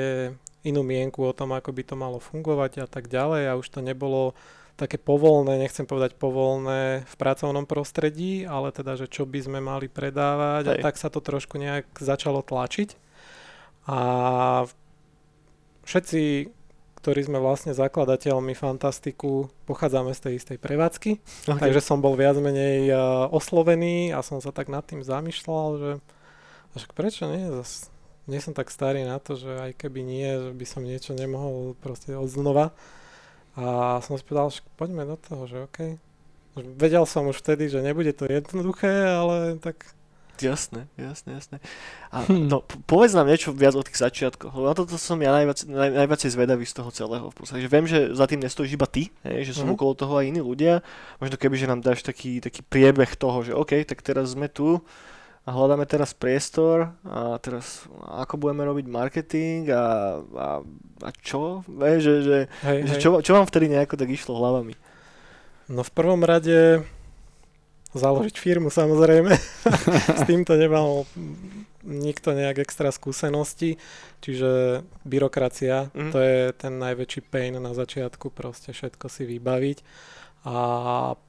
[0.67, 3.79] inú mienku o tom, ako by to malo fungovať a tak ďalej a už to
[3.79, 4.35] nebolo
[4.75, 9.87] také povolné, nechcem povedať povolné v pracovnom prostredí, ale teda, že čo by sme mali
[9.87, 10.71] predávať Hej.
[10.71, 12.99] a tak sa to trošku nejak začalo tlačiť.
[13.87, 13.99] A
[15.87, 16.51] všetci,
[16.99, 21.11] ktorí sme vlastne zakladateľmi Fantastiku, pochádzame z tej istej prevádzky,
[21.47, 21.61] okay.
[21.61, 25.91] takže som bol viac menej uh, oslovený a som sa tak nad tým zamýšľal, že
[26.75, 27.47] však prečo nie?
[27.47, 27.87] Zas,
[28.27, 31.79] nie som tak starý na to, že aj keby nie, že by som niečo nemohol
[31.79, 32.75] proste od znova.
[33.55, 35.79] A som si povedal, že poďme do toho, že OK.
[36.55, 39.95] Vedel som už vtedy, že nebude to jednoduché, ale tak...
[40.35, 41.57] Jasné, jasné, jasné.
[42.11, 42.51] A hm.
[42.51, 45.91] no, povedz nám niečo viac o tých začiatkoch, lebo na toto som ja najviac, naj,
[45.95, 47.31] najviac zvedavý z toho celého.
[47.31, 49.79] V podstate, že viem, že za tým nestojíš iba ty, hej, že sú uh-huh.
[49.79, 50.83] okolo toho aj iní ľudia.
[51.23, 54.83] Možno keby, že nám dáš taký, taký priebeh toho, že OK, tak teraz sme tu,
[55.45, 59.85] a hľadáme teraz priestor a teraz ako budeme robiť marketing a,
[60.25, 60.47] a,
[61.05, 61.61] a čo?
[61.69, 63.01] Ve, že, že, hej, že hej.
[63.01, 64.73] Čo, čo vám vtedy nejako tak išlo hlavami?
[65.69, 66.81] No v prvom rade
[67.93, 69.31] založiť firmu samozrejme.
[70.19, 71.05] S týmto nemal
[71.85, 73.77] nikto nejak extra skúsenosti,
[74.19, 76.09] čiže byrokracia, mm.
[76.09, 79.77] to je ten najväčší pain na začiatku, proste všetko si vybaviť
[80.45, 80.57] a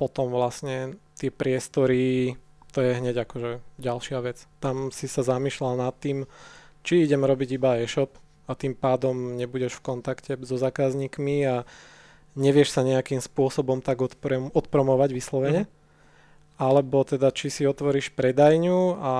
[0.01, 2.37] potom vlastne tie priestory
[2.77, 4.45] to je hneď akože ďalšia vec.
[4.61, 6.29] Tam si sa zamýšľal nad tým,
[6.85, 11.65] či idem robiť iba e-shop a tým pádom nebudeš v kontakte so zákazníkmi a
[12.37, 15.65] nevieš sa nejakým spôsobom tak odprom- odpromovať vyslovene.
[15.65, 15.73] Mm.
[16.57, 19.13] Alebo teda či si otvoríš predajňu a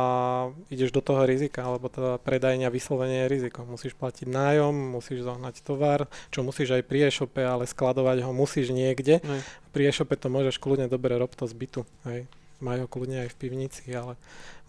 [0.69, 3.65] ideš do toho rizika, alebo teda predajňa vyslovene je riziko.
[3.65, 8.69] Musíš platiť nájom, musíš zohnať tovar, čo musíš aj pri e-shope, ale skladovať ho musíš
[8.69, 9.25] niekde.
[9.25, 9.41] Mm.
[9.73, 11.81] Pri e-shope to môžeš kľudne dobre robiť to z bytu.
[12.05, 12.29] Hej
[12.61, 14.17] majú ho kľudne aj v pivnici, ale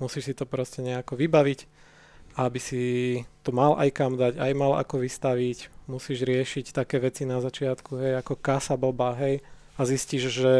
[0.01, 1.59] musíš si to proste nejako vybaviť,
[2.37, 2.83] aby si
[3.41, 7.97] to mal aj kam dať, aj mal ako vystaviť, musíš riešiť také veci na začiatku,
[7.97, 9.41] hej, ako kasa blbá, hej,
[9.77, 10.53] a zistíš, že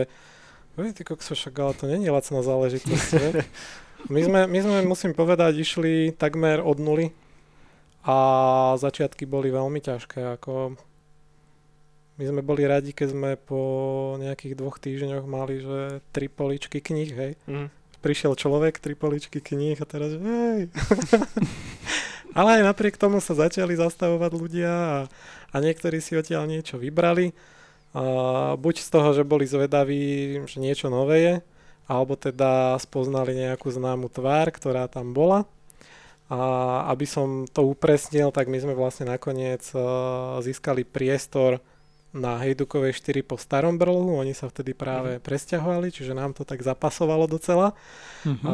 [0.78, 3.10] Vej, ty kokso, však ale to není lacná záležitosť,
[4.14, 7.10] My sme, my sme, musím povedať, išli takmer od nuly
[8.06, 8.18] a
[8.78, 10.78] začiatky boli veľmi ťažké, ako
[12.18, 13.62] my sme boli radi, keď sme po
[14.18, 17.32] nejakých dvoch týždňoch mali, že tri poličky kníh, hej.
[17.46, 17.70] Mm.
[18.02, 20.74] Prišiel človek, tri poličky kníh a teraz, hej.
[22.38, 24.98] Ale aj napriek tomu sa začali zastavovať ľudia a,
[25.54, 27.38] a niektorí si odtiaľ niečo vybrali.
[27.94, 31.36] A buď z toho, že boli zvedaví, že niečo nové je,
[31.86, 35.46] alebo teda spoznali nejakú známu tvár, ktorá tam bola.
[36.28, 36.38] A
[36.92, 41.64] aby som to upresnil, tak my sme vlastne nakoniec uh, získali priestor
[42.16, 45.22] na Hejdukovej 4 po starom brlohu, oni sa vtedy práve mm.
[45.22, 47.76] presťahovali, čiže nám to tak zapasovalo docela.
[48.24, 48.48] Mm-hmm.
[48.48, 48.54] A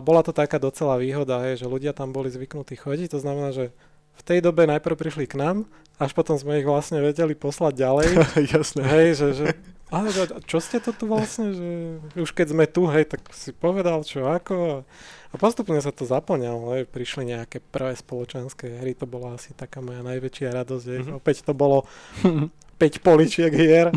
[0.00, 3.74] bola to taká docela výhoda, hej, že ľudia tam boli zvyknutí chodiť, to znamená, že
[4.12, 5.56] v tej dobe najprv prišli k nám,
[5.98, 8.08] až potom sme ich vlastne vedeli poslať ďalej.
[8.54, 8.82] Jasné.
[8.84, 9.46] Hej, že, že
[9.92, 10.08] ale
[10.48, 11.68] čo ste to tu vlastne, že
[12.16, 14.88] už keď sme tu, hej, tak si povedal čo ako
[15.32, 19.84] a postupne sa to zaplňalo, hej, prišli nejaké prvé spoločenské hry, to bola asi taká
[19.84, 21.00] moja najväčšia radosť, hej.
[21.04, 21.18] Mm-hmm.
[21.20, 21.84] opäť to bolo
[22.82, 23.94] 5 poličiek hier,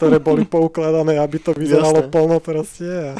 [0.00, 2.12] ktoré boli poukladané, aby to vyzeralo Jasne.
[2.12, 3.12] plno proste.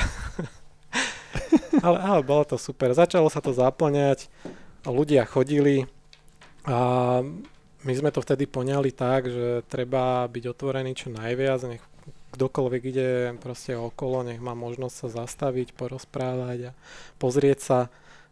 [1.84, 2.96] ale, ale bolo to super.
[2.96, 4.32] Začalo sa to zaplňať,
[4.88, 5.84] ľudia chodili
[6.64, 7.20] a
[7.84, 11.84] my sme to vtedy poňali tak, že treba byť otvorený čo najviac, nech
[12.32, 13.08] kdokoľvek ide
[13.44, 16.76] proste okolo, nech má možnosť sa zastaviť, porozprávať a
[17.20, 17.78] pozrieť sa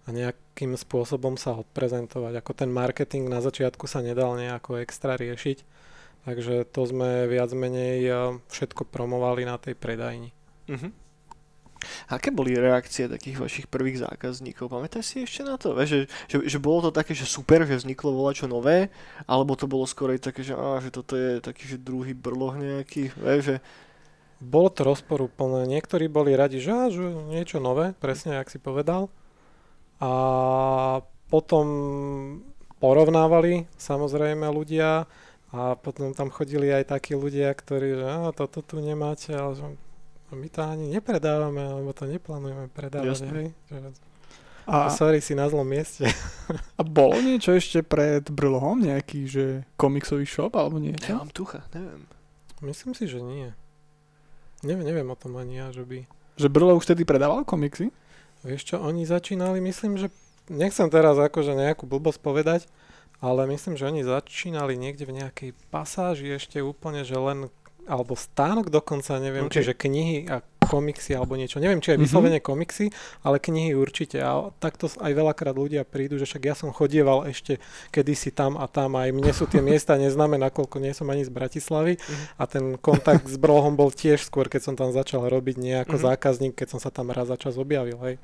[0.03, 2.41] a nejakým spôsobom sa odprezentovať.
[2.41, 5.63] Ako ten marketing na začiatku sa nedal nejako extra riešiť,
[6.23, 8.17] Takže to sme viac menej eh,
[8.51, 10.31] všetko promovali na tej predajni.
[10.71, 10.91] Uh-huh.
[12.07, 14.71] Aké boli reakcie takých vašich prvých zákazníkov?
[14.71, 15.75] Pamätáš si ešte na to?
[15.75, 18.95] Že, že, že bolo to také, že super, že vzniklo čo nové?
[19.27, 23.11] Alebo to bolo skôr také, že, á, že toto je taký že druhý brloh nejaký?
[23.19, 23.57] Ve, že...
[24.43, 25.71] Bolo to rozporúplné.
[25.71, 29.07] Niektorí boli radi, že, á, že niečo nové, presne, jak si povedal.
[30.03, 30.11] A
[31.31, 31.67] potom
[32.83, 35.07] porovnávali samozrejme ľudia
[35.53, 39.65] a potom tam chodili aj takí ľudia, ktorí, že á, toto tu nemáte, ale že
[40.33, 43.29] my to ani nepredávame, alebo to neplánujeme predávať, Jasné.
[43.37, 43.49] hej.
[43.69, 43.77] Že,
[44.65, 46.09] A, sorry, si na zlom mieste.
[46.81, 48.81] a bolo niečo ešte pred Brlohom?
[48.81, 49.45] Nejaký, že
[49.77, 51.13] komiksový shop alebo niečo?
[51.13, 52.09] Nemám tucha, neviem.
[52.65, 53.53] Myslím si, že nie.
[54.65, 56.07] Neviem, neviem o tom ani ja, že by...
[56.41, 57.93] Že Brlo už vtedy predával komiksy?
[58.41, 60.09] Vieš čo, oni začínali, myslím, že...
[60.49, 62.61] Nechcem teraz akože nejakú blbosť povedať,
[63.19, 67.51] ale myslím, že oni začínali niekde v nejakej pasáži ešte úplne, že len
[67.83, 69.51] alebo stánok dokonca, neviem, Ok.
[69.51, 69.57] okay.
[69.59, 71.59] čiže knihy a komiksy alebo niečo.
[71.59, 72.05] Neviem, či aj Mhm.
[72.07, 74.23] vyslovene komiksy, ale knihy určite.
[74.23, 77.59] A takto aj veľakrát ľudia prídu, že však ja som chodieval ešte
[77.91, 81.35] kedysi tam a tam, aj mne sú tie miesta neznáme, nakoľko nie som ani z
[81.35, 82.25] Bratislavy Mhm.
[82.39, 85.99] a ten kontakt s Brohom bol tiež skôr, keď som tam začal robiť nie ako
[85.99, 86.03] Mhm.
[86.07, 88.23] zákazník, keď som sa tam raz za čas objavil, hej.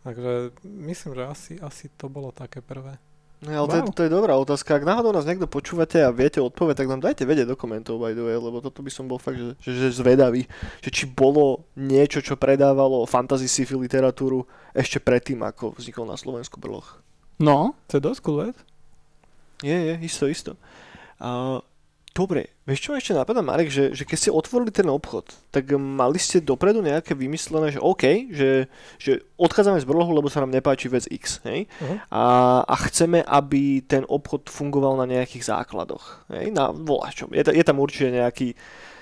[0.00, 2.96] Takže myslím, že asi, asi to bolo také prvé.
[3.38, 3.94] No, ale to, je, Wow.
[3.94, 4.74] to je dobrá otázka.
[4.74, 8.10] Ak náhodou nás niekto počúvate a viete odpoveď, tak nám dajte vedieť do komentov, by
[8.10, 10.50] the way, lebo toto by som bol fakt, že, že, že zvedavý.
[10.82, 14.42] Že či bolo niečo, čo predávalo fantasy sci-fi literatúru
[14.74, 16.98] ešte predtým, ako vznikol na Slovensku brloch.
[17.38, 18.58] No, to je dosť cool vec.
[19.62, 20.58] Je, je, isto, isto.
[21.22, 21.62] A,
[22.10, 26.20] dobre, vieš čo ešte napadá, Marek, že, že keď ste otvorili ten obchod, tak mali
[26.20, 28.68] ste dopredu nejaké vymyslené, že OK, že,
[29.00, 31.64] že odchádzame z brlohu, lebo sa nám nepáči vec X, hej?
[31.80, 31.96] Uh-huh.
[32.12, 32.24] A,
[32.68, 36.52] a chceme, aby ten obchod fungoval na nejakých základoch, hej?
[36.52, 37.32] Na voláčom.
[37.32, 38.52] Je, je tam určite nejaký,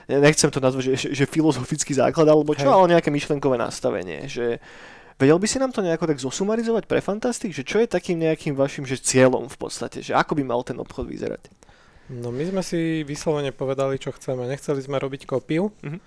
[0.07, 2.75] ja nechcem to nazvať, že, že, že filozofický základ, alebo čo, Hej.
[2.79, 4.63] ale nejaké myšlenkové nastavenie, že
[5.17, 8.53] Vedel by si nám to nejako tak zosumarizovať pre Fantastik, že čo je takým nejakým
[8.53, 11.49] vašim že cieľom v podstate, že ako by mal ten obchod vyzerať?
[12.11, 14.47] No my sme si vyslovene povedali, čo chceme.
[14.47, 15.75] Nechceli sme robiť kopiu.
[15.83, 15.99] Mhm.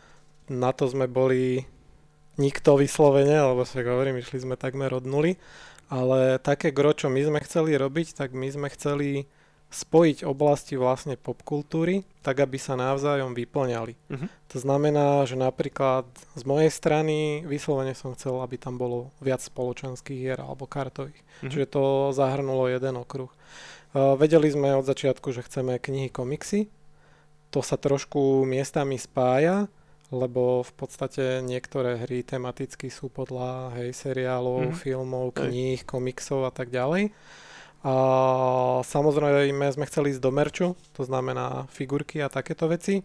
[0.49, 1.67] Na to sme boli
[2.39, 5.35] nikto vyslovene, lebo sa hovorím, išli sme takmer od nuly.
[5.89, 9.25] Ale také gro, čo my sme chceli robiť, tak my sme chceli
[9.69, 13.93] spojiť oblasti vlastne popkultúry, tak aby sa navzájom vyplňali.
[14.09, 14.27] Mhm.
[14.49, 20.17] To znamená, že napríklad z mojej strany vyslovene som chcel, aby tam bolo viac spoločenských
[20.17, 21.21] hier alebo kartových.
[21.45, 21.49] Mhm.
[21.53, 21.83] Čiže to
[22.17, 23.29] zahrnulo jeden okruh.
[23.89, 26.69] Uh, vedeli sme od začiatku, že chceme knihy, komiksy.
[27.49, 29.65] To sa trošku miestami spája,
[30.09, 34.75] lebo v podstate niektoré hry tematicky sú podľa hej, seriálov, Mhm.
[34.75, 37.09] filmov, kníh, komiksov a tak ďalej.
[37.79, 37.93] A
[38.83, 43.01] samozrejme sme chceli ísť do merču, to znamená figurky a takéto veci.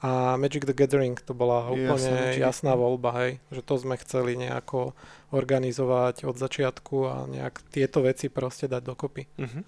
[0.00, 2.40] A Magic the Gathering to bola úplne Magic.
[2.40, 4.94] jasná voľba, hej, že to sme chceli nejako
[5.30, 9.22] organizovať od začiatku a nejak tieto veci proste dať dokopy.
[9.38, 9.60] Mhm.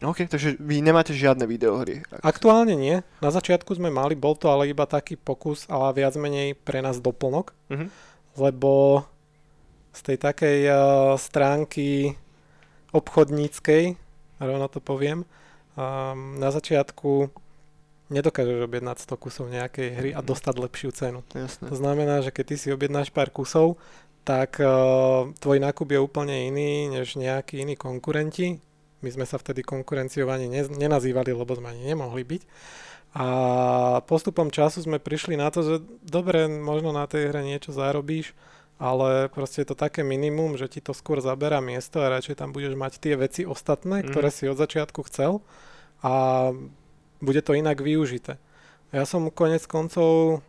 [0.00, 2.00] OK, takže vy nemáte žiadne videohry.
[2.20, 3.04] Aktuálne nie.
[3.20, 6.96] Na začiatku sme mali, bol to ale iba taký pokus, ale viac menej pre nás
[6.98, 7.86] doplnok, Mhm.
[8.36, 9.04] lebo
[9.90, 10.76] z tej takej uh,
[11.16, 12.14] stránky
[12.90, 13.94] obchodníckej,
[14.38, 15.26] rovno to poviem,
[15.74, 17.30] um, na začiatku
[18.08, 21.20] nedokážeš objednať 100 kusov nejakej hry a dostať lepšiu cenu.
[21.30, 21.70] Jasné.
[21.70, 23.78] To znamená, že keď ty si objednáš pár kusov,
[24.20, 28.58] tak uh, tvoj nákup je úplne iný než nejakí iní konkurenti.
[29.00, 32.42] My sme sa vtedy konkurenciou ani ne, nenazývali, lebo sme ani nemohli byť.
[33.10, 33.26] A
[34.06, 38.36] postupom času sme prišli na to, že dobre, možno na tej hre niečo zarobíš,
[38.78, 42.54] ale proste je to také minimum, že ti to skôr zaberá miesto a radšej tam
[42.54, 44.14] budeš mať tie veci ostatné, Mhm.
[44.14, 45.42] ktoré si od začiatku chcel
[46.00, 46.12] a
[47.20, 48.38] bude to inak využité.
[48.94, 50.40] Ja som konec koncov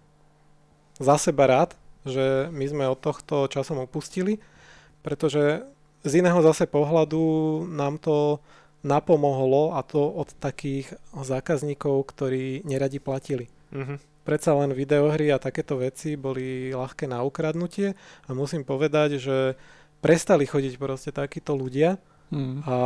[1.02, 1.72] za seba rád,
[2.06, 4.38] že my sme od tohto časom opustili,
[5.02, 5.66] pretože
[6.02, 7.22] z iného zase pohľadu
[7.70, 8.42] nám to
[8.82, 13.46] napomohlo a to od takých zákazníkov, ktorí neradi platili.
[13.72, 14.02] Mhm.
[14.22, 19.58] Predsa len videohry a takéto veci boli ľahké na ukradnutie a musím povedať, že
[19.98, 21.98] prestali chodiť proste takíto ľudia
[22.32, 22.64] Hmm.
[22.64, 22.78] a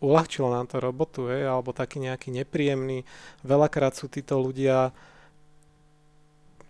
[0.00, 3.04] uľahčilo nám to robotu, hej, alebo taký nejaký nepríjemný.
[3.44, 4.90] Veľakrát sú títo ľudia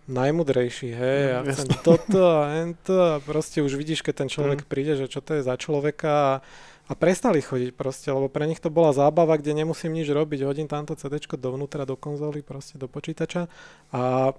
[0.05, 4.61] najmudrejší, hej, No, a chcem toto a hento a proste už vidíš, keď ten človek
[4.61, 4.65] Mm.
[4.65, 6.39] príde, že čo to je za človeka a,
[6.83, 10.65] a prestali chodiť proste, lebo pre nich to bola zábava, kde nemusím nič robiť, hodím
[10.65, 13.45] tamto CDčko dovnútra do konzoly, proste do počítača
[13.89, 14.29] a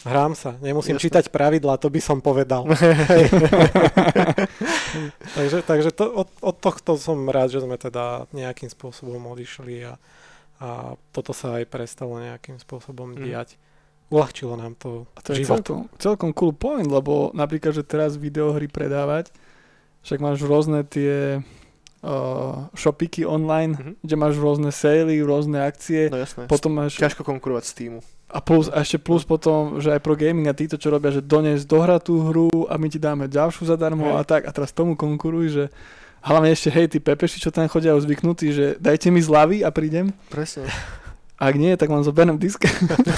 [0.00, 1.02] hrám sa, nemusím Jasné.
[1.04, 2.64] čítať pravidlá, to by som povedal.
[5.34, 9.92] Takže takže to, od, od tohto som rád, že sme teda nejakým spôsobom odišli a,
[10.58, 13.20] a toto sa aj prestalo nejakým spôsobom Mhm.
[13.20, 13.48] diať.
[14.08, 15.60] Uľahčilo nám to, A to je život.
[15.60, 19.28] celkom, celkom cool point, lebo napríklad, že teraz videohry predávať,
[20.00, 21.44] však máš rôzne tie
[21.98, 23.92] uh, shopiky online, Mhm.
[24.00, 26.46] kde máš rôzne sely, rôzne akcie, No jasné.
[26.46, 26.96] potom máš...
[26.96, 28.00] Ťažko konkurovať s týmu.
[28.28, 31.20] A, plus, a ešte plus potom, že aj pro gaming a títo, čo robia, že
[31.20, 34.14] dones dohra tú hru a my ti dáme ďalšiu zadarmo Hej.
[34.14, 34.42] a tak.
[34.44, 35.64] A teraz tomu konkuruj, že
[36.20, 40.12] hlavne ešte hej, tí pepeši, čo tam chodia zvyknutí, že dajte mi zľavy a prídem.
[40.28, 40.68] Presne.
[41.38, 42.66] Ak nie, tak vám zoberiem disk.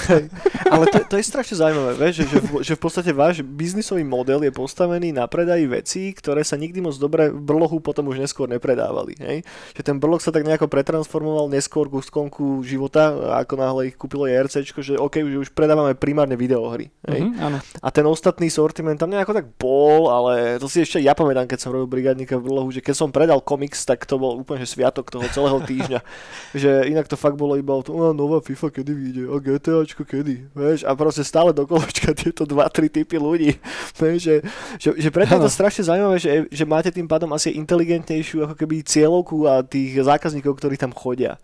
[0.73, 4.05] Ale to, to je strašne zaujímavé, vieš, že, že, v, že v podstate váš biznisový
[4.05, 8.21] model je postavený na predaji vecí, ktoré sa nikdy moc dobre v brlohu potom už
[8.21, 9.17] neskôr nepredávali.
[9.17, 9.41] Hej?
[9.73, 13.09] Že ten brloh sa tak nejako pretransformoval neskôr ku skonku života,
[13.41, 16.93] ako náhle ich kúpilo JRC, že OK, že už predávame primárne videohry.
[17.09, 17.25] Hej?
[17.25, 17.57] Mhm, áno.
[17.81, 21.57] A ten ostatný sortiment tam nejako tak bol, ale to si ešte ja pamätám, keď
[21.57, 24.77] som robil brigádnika v brlohu, že keď som predal komiks, tak to bol úplne že
[24.77, 25.99] sviatok toho celého týždňa.
[26.61, 30.03] že inak to fakt bolo iba o tom, "Á, nová FIFA kedy vyjde, a GTAčko
[30.03, 33.55] kedy, vieš, a proste stále do koločka tieto dva, tri typy ľudí,
[34.01, 34.35] vieš, že,
[34.75, 38.55] že, že preto je to strašne zaujímavé, že, že máte tým pádom asi inteligentnejšiu ako
[38.59, 41.39] keby cieľovku a tých zákazníkov, ktorí tam chodia.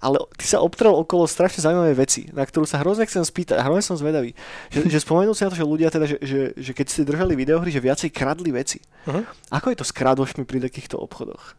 [0.00, 3.84] Ale ty sa obtrel okolo strašne zaujímavé veci, na ktorú sa hrozne chcem spýtať hrozne
[3.84, 4.32] som zvedavý.
[4.72, 7.36] Že, že spomenul si na to, že ľudia teda, že, že, že keď ste držali
[7.36, 8.80] videohry, že viacej kradli veci.
[9.06, 9.22] Uh-huh.
[9.52, 11.54] Ako je to s krádošmi pri takýchto obchodoch?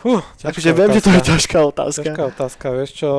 [0.00, 2.02] Fú, Takže viem, že to je ťažká otázka.
[2.02, 3.10] Ťažká otázka, vieš čo,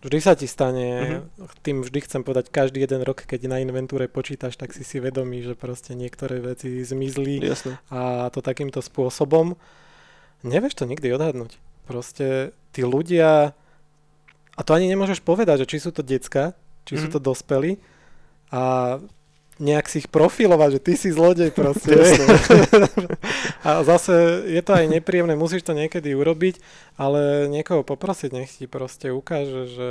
[0.00, 1.20] vždy sa ti stane, Mhm.
[1.62, 5.40] tým vždy chcem povedať, každý jeden rok, keď na inventúre počítaš, tak si si vedomý,
[5.40, 7.80] že proste niektoré veci zmizli Jasné.
[7.88, 9.56] a to takýmto spôsobom.
[10.40, 11.56] Nevieš to nikdy odhadnúť.
[11.84, 13.56] Proste tí ľudia,
[14.54, 16.52] a to ani nemôžeš povedať, že či sú to decka,
[16.84, 17.14] či sú Mhm.
[17.16, 17.72] to dospelí
[18.48, 18.96] a
[19.58, 21.94] nejak si ich profilovať, že ty si zlodej proste.
[23.66, 26.62] A zase je to aj nepríjemné, musíš to niekedy urobiť,
[26.94, 29.88] ale niekoho poprosiť, nech ti proste ukáže, že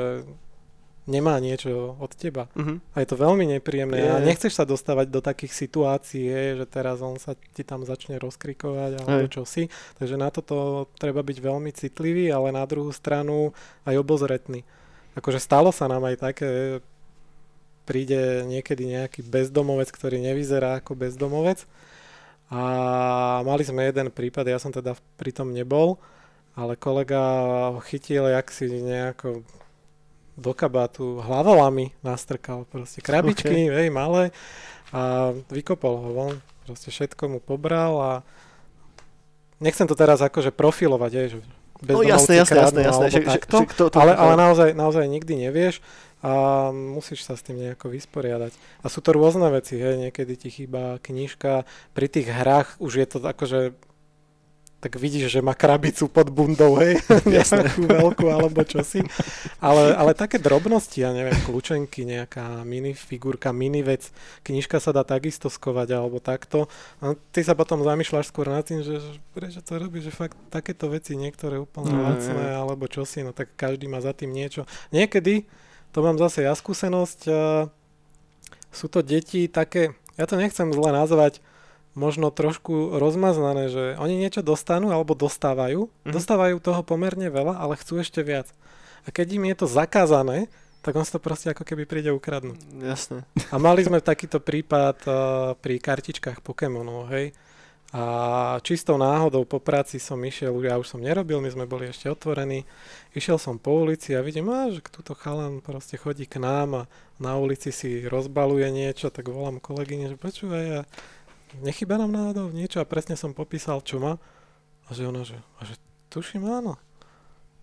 [1.07, 2.51] nemá niečo od teba.
[2.53, 2.83] Mhm.
[2.93, 4.11] A je to veľmi nepríjemné Je.
[4.11, 8.19] a nechceš sa dostávať do takých situácií, je, že teraz on sa ti tam začne
[8.19, 9.31] rozkrikovať alebo Hej.
[9.31, 9.71] čo si.
[9.97, 13.55] Takže na toto treba byť veľmi citlivý, ale na druhú stranu
[13.87, 14.67] aj obozretný.
[15.15, 16.49] Akože stalo sa nám aj také,
[17.87, 21.63] príde niekedy nejaký bezdomovec, ktorý nevyzerá ako bezdomovec
[22.51, 22.61] a
[23.43, 25.99] mali sme jeden prípad, ja som teda pri tom nebol,
[26.55, 27.19] ale kolega
[27.75, 29.47] ho chytil, jak si nejako
[30.37, 33.89] do kabátu hlavolami nastrkal, proste krabičky, okay.
[33.89, 34.29] malé
[34.93, 38.11] a vykopol ho von, proste všetko mu pobral a
[39.59, 41.39] nechcem to teraz akože profilovať, je, že
[41.77, 43.05] No bezdomovci jasné, jasné, jasné, jasné.
[43.09, 45.81] Že, že, takto, že, kto, to, ale, ale naozaj, naozaj nikdy nevieš
[46.25, 46.31] a
[46.73, 48.51] musíš sa s tým nejako vysporiadať.
[48.81, 53.07] A sú to rôzne veci, hej, niekedy ti chýba knižka, pri tých hrách už je
[53.07, 53.77] to akože
[54.77, 59.01] tak vidíš, že má krabicu pod bundou, hej, nejakú veľkú alebo čosi.
[59.57, 64.13] Ale, ale také drobnosti, ja neviem, kľúčenky, nejaká minifigurka, mini vec,
[64.45, 66.69] knižka sa dá takisto skovať alebo takto.
[67.01, 70.37] A ty sa potom zamýšľaš skôr nad tým, že, že prečo to robíš, že fakt
[70.53, 72.59] takéto veci niektoré úplne No, lacné je.
[72.61, 74.69] alebo čosi, no tak každý má za tým niečo.
[74.93, 75.49] Niekedy,
[75.89, 77.41] to mám zase ja skúsenosť, a
[78.69, 81.41] sú to deti také, ja to nechcem zle nazvať,
[81.97, 86.13] možno trošku rozmaznané, že oni niečo dostanú alebo dostávajú, Mhm.
[86.13, 88.45] dostávajú toho pomerne veľa, ale chcú ešte viac.
[89.03, 90.45] A keď im je to zakázané,
[90.85, 92.59] tak on si to proste ako keby príde ukradnúť.
[92.79, 93.25] Jasné.
[93.49, 95.13] A mali sme takýto prípad uh,
[95.57, 97.33] pri kartičkách Pokémonov, hej.
[97.95, 98.03] A
[98.67, 102.67] čistou náhodou po práci som išiel, ja už som nerobil, my sme boli ešte otvorení.
[103.15, 106.87] Išiel som po ulici a vidím, a, že túto chalan proste chodí k nám a
[107.15, 110.81] na ulici si rozbaluje niečo, tak volám kolegyne, že počúvaj, a
[111.61, 114.19] nechyba nám náhodou niečo a presne som popísal, čo má.
[114.87, 115.75] A že ona, že, a že
[116.07, 116.79] tuším áno.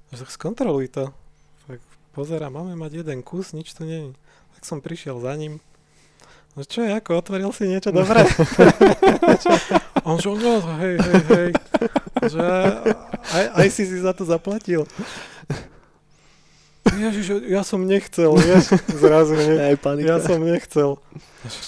[0.09, 1.05] A že skontroluj to.
[1.65, 1.81] Tak
[2.13, 4.13] pozera, máme mať jeden kus, nič tu je.
[4.59, 5.61] Tak som prišiel za ním.
[6.55, 8.23] No čo je, ako otvoril si niečo dobré?
[10.09, 11.51] On že, no, hej, hej, hej.
[12.29, 12.47] Že
[13.33, 14.85] aj, aj si si za to zaplatil.
[16.95, 19.59] Ježiš, ja som nechcel, vieš, zrazu hneď.
[19.73, 20.07] Aj panika.
[20.07, 20.99] Ja som nechcel.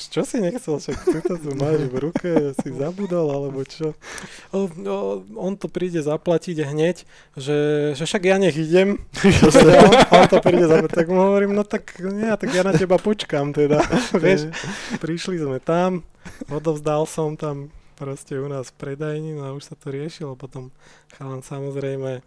[0.09, 0.81] Čo si nechcel?
[0.81, 3.93] Však ty to tu máš v ruke, si zabudol, alebo čo?
[4.49, 4.99] O, o,
[5.37, 7.05] on to príde zaplatiť hneď,
[7.37, 7.59] že,
[7.93, 8.97] že však ja nech idem.
[9.85, 10.97] on, on to príde zaplatiť.
[10.97, 13.85] Tak mu hovorím, no tak nie, tak ja na teba počkám teda.
[14.25, 14.48] Vieš,
[14.96, 16.00] prišli sme tam,
[16.48, 17.69] odovzdal som tam
[18.00, 20.40] proste u nás v predajni, no a už sa to riešilo.
[20.40, 20.73] Potom
[21.17, 22.25] chalan samozrejme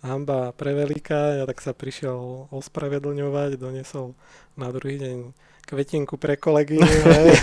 [0.00, 4.14] hamba preveľká, ja tak sa prišiel ospravedlňovať, donesol
[4.54, 5.16] na druhý deň
[5.64, 6.80] kvetinku pre kolegy,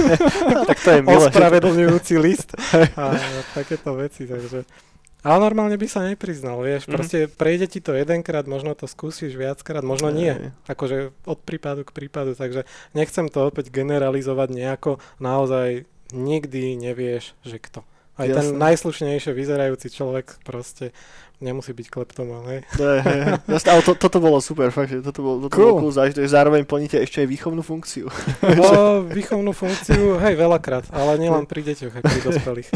[0.70, 1.20] tak to je milé.
[1.20, 2.58] ospravedlňujúci list
[2.96, 3.14] a
[3.54, 4.66] takéto veci, takže
[5.22, 6.92] ale normálne by sa nepriznal, vieš, Mhm.
[6.92, 10.54] proste prejde ti to jedenkrát, možno to skúsiš viackrát, možno nie, Hej.
[10.66, 12.62] akože od prípadu k prípadu, takže
[12.94, 17.82] nechcem to opäť generalizovať nejako, naozaj nikdy nevieš, že kto.
[18.16, 18.40] Aj Jasné.
[18.40, 20.96] ten najslušnejšie vyzerajúci človek proste
[21.44, 22.60] nemusí byť kleptoman, hej.
[22.80, 23.34] Ne, he, he.
[23.52, 25.76] Jasne, ale to, toto bolo super, fakt, že toto bolo, toto Cool.
[25.76, 26.24] bolo cool zážitok.
[26.24, 28.08] Zároveň plníte ešte aj výchovnú funkciu.
[28.56, 32.70] No, výchovnú funkciu, hej, veľakrát, ale nielen pri deťoch, aj pri dospelých.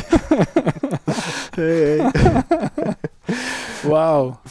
[1.59, 1.99] hej, hej.
[3.87, 4.43] Wow.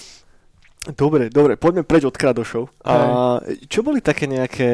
[0.89, 2.73] Dobre, dobre, poďme preč od kradošov.
[2.89, 3.37] A
[3.69, 4.71] čo boli také nejaké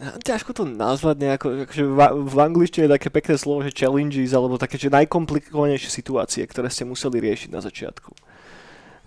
[0.00, 4.56] ťažko to nazvať nejako, akože v, v angličtine je také pekné slovo, že challenges, alebo
[4.56, 8.10] také, že najkomplikovanejšie situácie, ktoré ste museli riešiť na začiatku.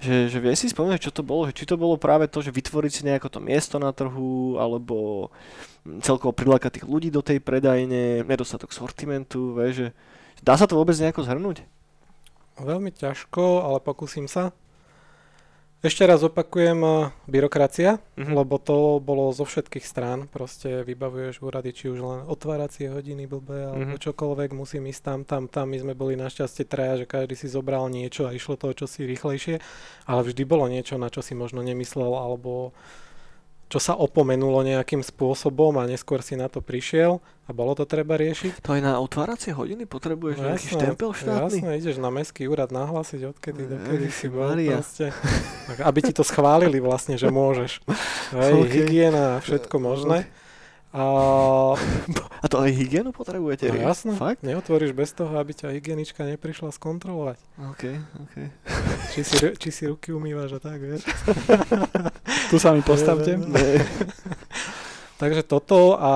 [0.04, 1.50] Že, že vie si spomínať, čo to bolo?
[1.50, 5.30] Že či to bolo práve to, že vytvoriť si nejako to miesto na trhu, alebo
[6.04, 9.88] celkovo prilákať tých ľudí do tej predajne, nedostatok sortimentu, vie, že
[10.46, 11.66] dá sa to vôbec nejako zhrnúť?
[12.62, 14.54] Veľmi ťažko, ale pokúsim sa.
[15.84, 16.92] Ešte raz opakujem, eh,
[17.28, 18.32] byrokracia, Mhm.
[18.32, 20.32] lebo to bolo zo všetkých strán.
[20.32, 24.00] Proste vybavuješ úrady, či už len otváracie hodiny blbé, alebo Mhm.
[24.00, 25.68] čokoľvek, musím ísť tam, tam, tam.
[25.68, 29.04] My sme boli našťastie traja, že každý si zobral niečo a išlo to čo si
[29.04, 29.60] rýchlejšie,
[30.08, 32.72] ale vždy bolo niečo, na čo si možno nemyslel, alebo
[33.74, 38.22] čo sa opomenulo nejakým spôsobom a neskôr si na to prišiel a bolo to treba
[38.22, 38.62] riešiť.
[38.62, 41.58] To aj na otváracie hodiny potrebuješ No nejaký štempel štátny?
[41.66, 45.10] Jasné, ideš na mestský úrad nahlásiť, odkedy do kedy si bol proste.
[45.82, 47.82] Aby ti to schválili vlastne, že môžeš.
[48.38, 48.70] Hej, OK.
[48.70, 50.30] hygiena a všetko možné.
[50.94, 51.04] A
[52.38, 53.66] A to aj hygienu potrebujete?
[53.66, 54.46] no jasné, Fakt?
[54.46, 57.42] neotvoríš bez toho, aby ťa hygienička neprišla skontrolovať.
[57.66, 57.84] OK,
[58.22, 58.36] OK.
[59.10, 61.02] Či si, či si ruky umývaš a tak, vieš.
[62.50, 63.34] Tu sa mi postavte.
[63.34, 63.82] Ne.
[65.22, 66.14] Takže toto a,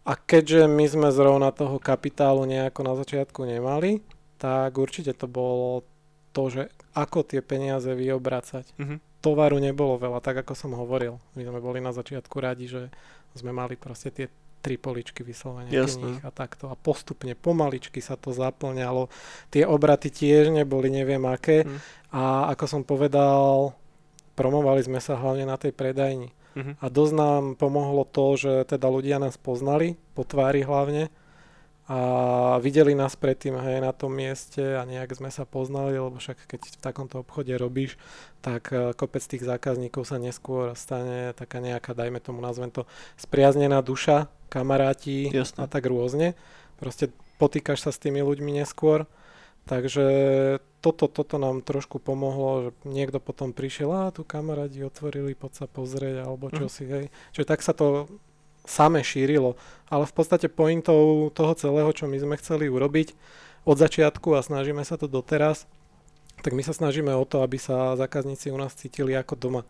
[0.00, 4.00] a keďže my sme zrovna toho kapitálu nejako na začiatku nemali,
[4.36, 5.84] tak určite to bolo
[6.32, 8.72] to, že ako tie peniaze vyobracať.
[8.80, 8.96] Mhm.
[9.20, 11.16] Tovaru nebolo veľa, tak ako som hovoril.
[11.32, 12.92] My sme boli na začiatku radi, že
[13.34, 14.26] sme mali proste tie
[14.64, 16.72] tri poličky vyslovene kníh a takto.
[16.72, 19.12] A postupne, pomaličky sa to zaplňalo.
[19.52, 21.68] Tie obraty tiež neboli neviem aké.
[21.68, 21.78] Mhm.
[22.16, 23.76] A ako som povedal,
[24.32, 26.32] promovali sme sa hlavne na tej predajni.
[26.56, 26.80] Mhm.
[26.80, 31.12] A dosť nám pomohlo to, že teda ľudia nás poznali, po tvári hlavne,
[31.84, 31.98] a
[32.64, 36.60] videli nás predtým hej, na tom mieste a nejak sme sa poznali, lebo však keď
[36.64, 38.00] v takomto obchode robíš,
[38.40, 42.88] tak eh, kopec tých zákazníkov sa neskôr stane taká nejaká, dajme tomu, nazvem to,
[43.20, 45.60] spriaznená duša, kamaráti Jasné.
[45.60, 46.32] a tak rôzne.
[46.80, 49.04] Proste potýkaš sa s tými ľuďmi neskôr.
[49.64, 50.04] Takže
[50.84, 55.66] toto, toto nám trošku pomohlo, že niekto potom prišiel, a tu kamarádi otvorili, poď sa
[55.66, 56.72] pozrieť, alebo čo Mhm.
[56.72, 57.04] si, hej.
[57.32, 58.08] Čiže tak sa to
[58.64, 59.56] same šírilo.
[59.88, 63.14] Ale v podstate pointou toho celého, čo my sme chceli urobiť
[63.64, 65.68] od začiatku a snažíme sa to doteraz,
[66.44, 69.62] tak my sa snažíme o to, aby sa zákazníci u nás cítili ako doma.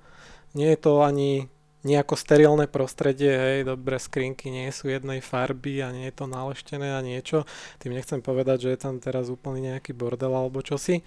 [0.55, 1.47] Nie je to ani
[1.85, 6.97] nejako sterilné prostredie, hej, dobré skrinky nie sú jednej farby a nie je to naleštené
[6.97, 7.45] a niečo.
[7.77, 11.05] Tým nechcem povedať, že je tam teraz úplne nejaký bordel alebo čosi,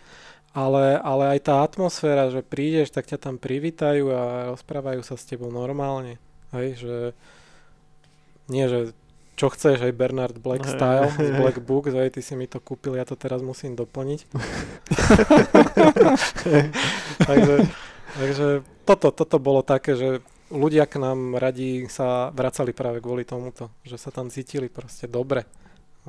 [0.54, 4.22] ale, ale aj tá atmosféra, že prídeš, tak ťa tam privítajú a
[4.54, 6.22] rozprávajú sa s tebou normálne.
[6.54, 6.96] Hej, že
[8.48, 8.96] nie, že
[9.38, 11.38] čo chceš, aj Bernard Black Hej, Style z.
[11.38, 14.26] Black Book, hej, ty si mi to kúpil, ja to teraz musím doplniť.
[17.30, 17.56] takže,
[18.18, 18.48] takže
[18.82, 24.02] toto, toto bolo také, že ľudia k nám radi sa vracali práve kvôli tomuto, že
[24.02, 25.46] sa tam cítili proste dobre.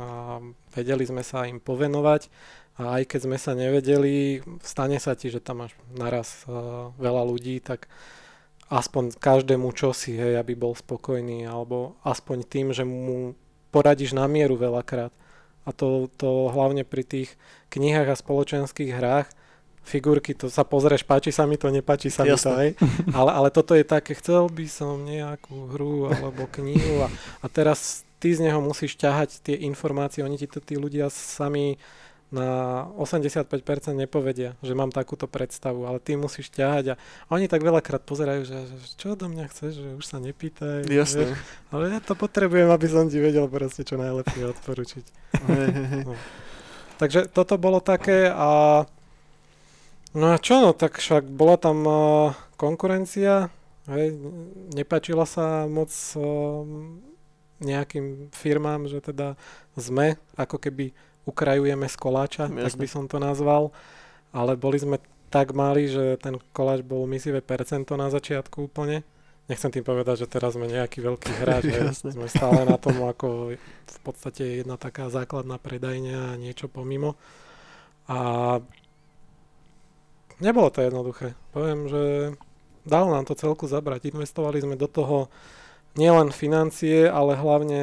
[0.01, 0.39] A
[0.73, 2.33] vedeli sme sa im povenovať
[2.79, 7.23] a aj keď sme sa nevedeli, stane sa ti, že tam máš naraz uh, veľa
[7.27, 7.91] ľudí, tak
[8.69, 13.33] aspoň každému čosi, hej, aby bol spokojný, alebo aspoň tým, že mu
[13.73, 15.13] poradíš na mieru veľakrát.
[15.69, 17.37] A to, to hlavne pri tých
[17.73, 19.29] knihách a spoločenských hrách,
[19.89, 22.77] figurky, to sa pozrieš, páči sa mi to, nepáči sa mi to, hej.
[23.17, 27.09] Ale, ale toto je také, chcel by som nejakú hru alebo knihu a,
[27.41, 31.81] a teraz ty z neho musíš ťahať tie informácie, oni ti to tí ľudia sami
[32.29, 33.49] na 85%
[33.97, 36.95] nepovedia, že mám takúto predstavu, ale ty musíš ťahať a
[37.33, 40.85] oni tak veľakrát pozerajú, že, že čo do mňa chceš, že už sa nepýtaj.
[40.93, 41.33] Jasné.
[41.33, 41.41] vieš.
[41.73, 45.05] Ale ja to potrebujem, aby som ti vedel proste čo najlepšie odporučiť.
[45.49, 45.69] Hej.
[47.01, 48.83] Takže toto bolo také a
[50.13, 53.49] no a čo no, tak však bola tam uh, konkurencia,
[53.89, 54.19] hej,
[54.77, 56.67] nepačila sa moc uh,
[57.63, 59.39] nejakým firmám, že teda
[59.79, 60.95] sme ako keby
[61.29, 62.81] ukrajujeme z koláča, tak Jasné.
[62.81, 63.69] by som to nazval,
[64.33, 64.97] ale boli sme
[65.29, 69.05] tak mali, že ten koláč bol misivé percento na začiatku úplne.
[69.49, 71.65] Nechcem tým povedať, že teraz sme nejaký veľký hráč,
[72.17, 73.53] sme stále na tom ako
[73.85, 77.17] v podstate jedna taká základná predajňa a niečo pomimo.
[78.09, 78.19] A
[80.41, 81.37] nebolo to jednoduché.
[81.53, 82.03] Poviem, že
[82.89, 84.09] dalo nám to celku zabrať.
[84.09, 85.29] Investovali sme do toho
[85.97, 87.83] nielen financie, ale hlavne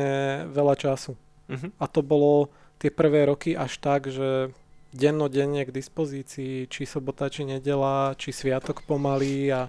[0.49, 1.13] veľa času.
[1.45, 1.77] Mhm.
[1.77, 2.49] A to bolo
[2.79, 4.51] tie prvé roky až tak, že
[4.95, 9.67] dennodenne k dispozícii, či sobota, či nedela, či sviatok pomaly a,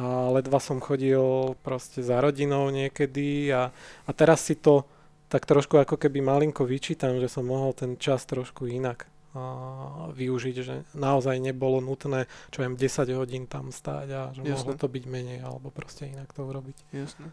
[0.00, 3.68] a ledva som chodil proste za rodinou niekedy a,
[4.08, 4.88] a teraz si to
[5.28, 9.04] tak trošku ako keby malinko vyčítam, že som mohol ten čas trošku inak
[9.36, 14.52] a, využiť, že naozaj nebolo nutné, čo viem, 10 hodín tam stáť a že Jasne.
[14.56, 16.76] mohlo to byť menej alebo proste inak to urobiť.
[16.96, 17.28] Jasne.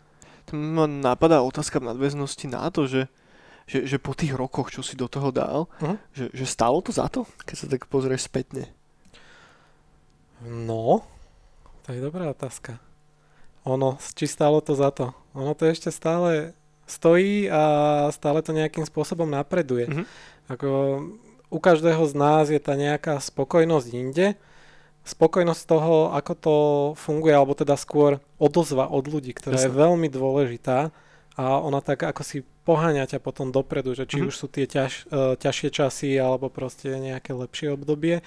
[0.52, 3.02] To ma napadá otázka v nadväznosti na to, že
[3.70, 6.02] že, že po tých rokoch, čo si do toho dal, uh-huh.
[6.10, 8.66] že, že stálo to za to, keď sa tak pozrieš spätne?
[10.42, 11.06] No,
[11.86, 12.82] to je dobrá otázka.
[13.70, 15.14] Ono, či stálo to za to?
[15.38, 16.58] Ono to ešte stále
[16.90, 17.62] stojí a
[18.10, 19.86] stále to nejakým spôsobom napreduje.
[19.86, 20.06] Uh-huh.
[20.50, 20.70] Ako,
[21.54, 24.34] u každého z nás je tá nejaká spokojnosť inde.
[25.06, 26.56] Spokojnosť toho, ako to
[26.98, 29.70] funguje, alebo teda skôr odozva od ľudí, ktorá Jasne.
[29.70, 30.90] je veľmi dôležitá
[31.40, 34.28] a ona tak ako si poháňa ťa potom dopredu, že či mm-hmm.
[34.28, 38.20] už sú tie ťaž, uh, ťažšie časy alebo proste nejaké lepšie obdobie,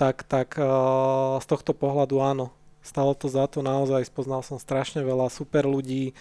[0.00, 5.04] tak, tak uh, z tohto pohľadu áno, stalo to za to naozaj, spoznal som strašne
[5.04, 6.16] veľa super ľudí,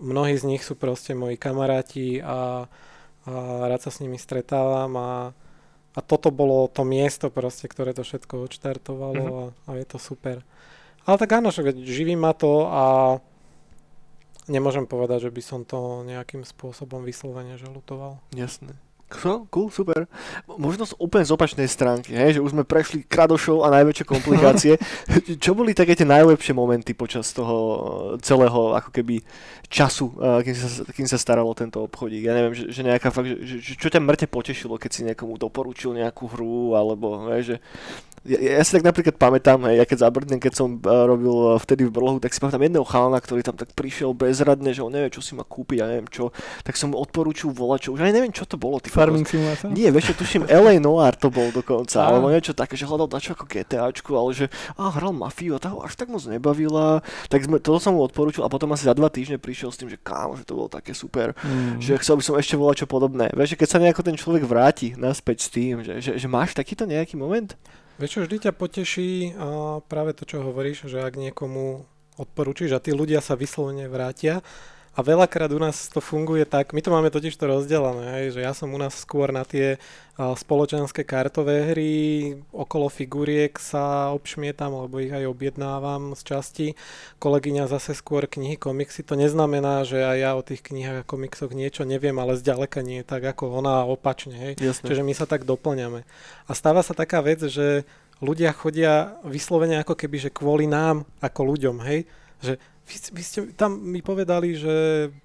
[0.00, 3.32] mnohí z nich sú proste moji kamaráti a, a
[3.68, 5.12] rád sa s nimi stretávam a,
[5.92, 9.68] a toto bolo to miesto proste, ktoré to všetko odštartovalo mm-hmm.
[9.68, 10.40] a, a je to super.
[11.04, 12.84] Ale tak áno, že živí ma to a
[14.46, 18.22] nemôžem povedať, že by som to nejakým spôsobom vyslovene žalutoval.
[18.34, 18.74] Jasné.
[19.06, 20.10] Cool, cool, super.
[20.58, 24.74] Možno z úplne z opačnej stránky, hej, že už sme prešli kradošov a najväčšie komplikácie.
[25.44, 29.22] Čo boli také tie najlepšie momenty počas toho celého ako keby
[29.70, 30.10] času,
[30.42, 32.26] kým sa, kým sa staralo tento obchodík?
[32.26, 35.38] Ja neviem, že, že nejaká fakt, že, že, čo ťa mŕte potešilo, keď si niekomu
[35.38, 37.56] doporučil nejakú hru, alebo hej, že
[38.26, 41.86] ja, ja si tak napríklad pamätám, hej, ja keď zabrdnem, keď som uh, robil vtedy
[41.86, 45.14] v Brlohu, tak si pamätám jedného chalana, ktorý tam tak prišiel bezradne, že on nevie,
[45.14, 46.34] čo si má kúpiť, ja neviem čo,
[46.66, 48.82] tak som mu odporúčil volať, čo už aj neviem, čo to bolo.
[48.96, 49.68] Farming Simulator?
[49.68, 52.08] Nie, vieš, tuším, LA Noir to bol dokonca, a.
[52.08, 54.46] alebo niečo také, že hľadal dačo ako GTAčku, ale že
[54.80, 58.40] a hral mafiu a toho až tak moc nebavila, tak sme, toto som mu odporúčil
[58.40, 60.96] a potom asi za dva týždne prišiel s tým, že kámo, že to bolo také
[60.96, 61.84] super, mm.
[61.84, 63.28] že chcel by som ešte volať čo podobné.
[63.36, 66.88] Vieš, keď sa nejako ten človek vráti naspäť s tým, že, že, že máš takýto
[66.88, 67.52] nejaký moment?
[67.96, 72.82] Vieš čo, vždy ťa poteší a práve to, čo hovoríš, že ak niekomu odporúčiš a
[72.82, 74.44] tí ľudia sa vyslovene vrátia,
[74.96, 78.40] a veľakrát u nás to funguje tak, my to máme totiž to rozdelené, hej, že
[78.40, 79.76] ja som u nás skôr na tie
[80.16, 81.94] a, spoločenské kartové hry,
[82.48, 86.66] okolo figuriek sa obšmietam, alebo ich aj objednávam z časti.
[87.20, 89.04] Kolegyňa zase skôr knihy, komiksy.
[89.04, 93.04] To neznamená, že aj ja o tých knihách a komiksoch niečo neviem, ale zďaleka nie
[93.04, 94.32] tak ako ona opačne.
[94.32, 94.52] Hej.
[94.64, 94.88] Jasne.
[94.88, 96.08] Čiže my sa tak doplňame.
[96.48, 97.84] A stáva sa taká vec, že
[98.24, 102.08] ľudia chodia vyslovene ako keby, že kvôli nám ako ľuďom, hej,
[102.40, 104.74] že vy, vy ste tam mi povedali, že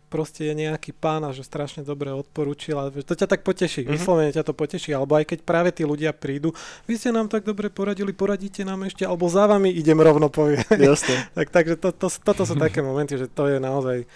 [0.10, 3.96] proste je nejaký pán a že strašne dobre odporúčil a to ťa tak poteší, mm-hmm.
[3.96, 6.52] vyslovene ťa to poteší, alebo aj keď práve tí ľudia prídu,
[6.90, 10.66] vy ste nám tak dobre poradili, poradíte nám ešte, alebo za vami idem rovno povie.
[10.74, 11.30] Jasne.
[11.38, 14.10] tak, takže to, to, toto sú také momenty, že to je naozaj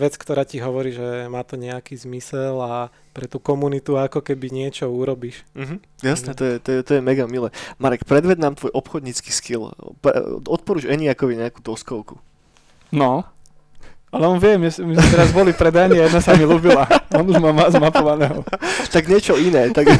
[0.00, 4.48] vec, ktorá ti hovorí, že má to nejaký zmysel a pre tú komunitu ako keby
[4.48, 5.44] niečo urobíš.
[5.52, 5.76] Uh-huh.
[6.00, 7.52] Jasné, to je, to, je, to je mega milé.
[7.76, 9.76] Marek, predved nám tvoj obchodnícky skill.
[10.48, 12.16] Odporúč Eniakovi nejakú doskovku.
[12.92, 13.28] No,
[14.12, 16.84] ale on vie, my, my sme teraz boli predajní a jedna sa mi ľúbila.
[17.16, 18.44] On už má zmapovaného.
[18.92, 19.72] tak niečo iné.
[19.72, 19.88] Tak...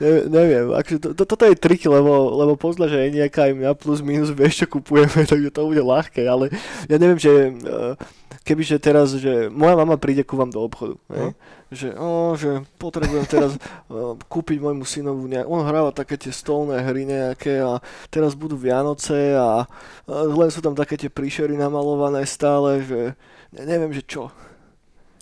[0.00, 3.62] neviem, neviem akože to, to, toto je trik, lebo, lebo pozna, že je nejaká im
[3.62, 6.50] na plus minus vieš, čo kupujeme, takže to bude ľahké, ale
[6.88, 7.94] ja neviem, že uh,
[8.42, 11.36] kebyže teraz, že moja mama príde ku vám do obchodu, no.
[11.70, 13.54] Že, oh, že potrebujem teraz
[13.88, 17.78] uh, kúpiť môjmu synovu nejak, on hráva také tie stolné hry nejaké a
[18.10, 23.14] teraz budú Vianoce a, a len sú tam také tie príšery namalované stále, že
[23.54, 24.34] ne, neviem, že čo.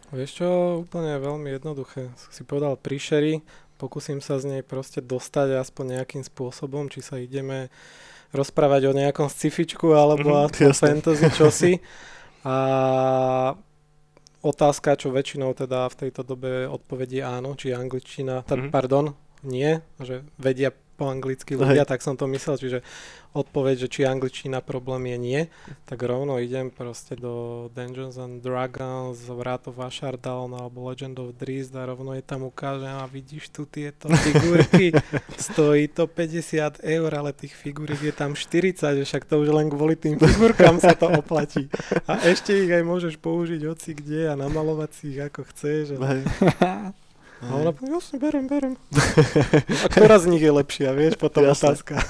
[0.08, 0.48] Vieš čo,
[0.88, 2.08] úplne veľmi jednoduché.
[2.32, 3.44] Si povedal príšery,
[3.76, 7.68] pokúsim sa z nej proste dostať aspoň nejakým spôsobom, či sa ideme
[8.32, 11.72] rozprávať o nejakom scifičku alebo mm, aspoň fantasy čosi.
[12.48, 12.56] A
[14.42, 18.70] otázka, čo väčšinou teda v tejto dobe odpovedie áno, či angličtina, mm-hmm.
[18.70, 19.14] pardon,
[19.46, 21.90] nie, že vedia po anglicky ľudia, Hej.
[21.94, 22.82] tak som to myslel, čiže
[23.38, 25.40] odpoveď, že či angličtina problém je nie,
[25.86, 31.76] tak rovno idem proste do Dungeons and Dragons, Wrath of Ashardaln alebo Legend of Drizzt
[31.78, 34.90] a rovno je tam ukážem a vidíš tu tieto figurky,
[35.54, 39.70] stojí to 50 eur, ale tých figuriek je tam 40, že však to už len
[39.70, 41.70] kvôli tým figurkám sa to oplatí.
[42.10, 45.94] A ešte ich aj môžeš použiť hoci kde a namalovať si ich ako chceš.
[47.38, 48.74] A ona povie, jasne, berem, berem.
[48.74, 51.70] A ktorá z nich je lepšia, vieš, potom Jasne.
[51.70, 51.94] otázka.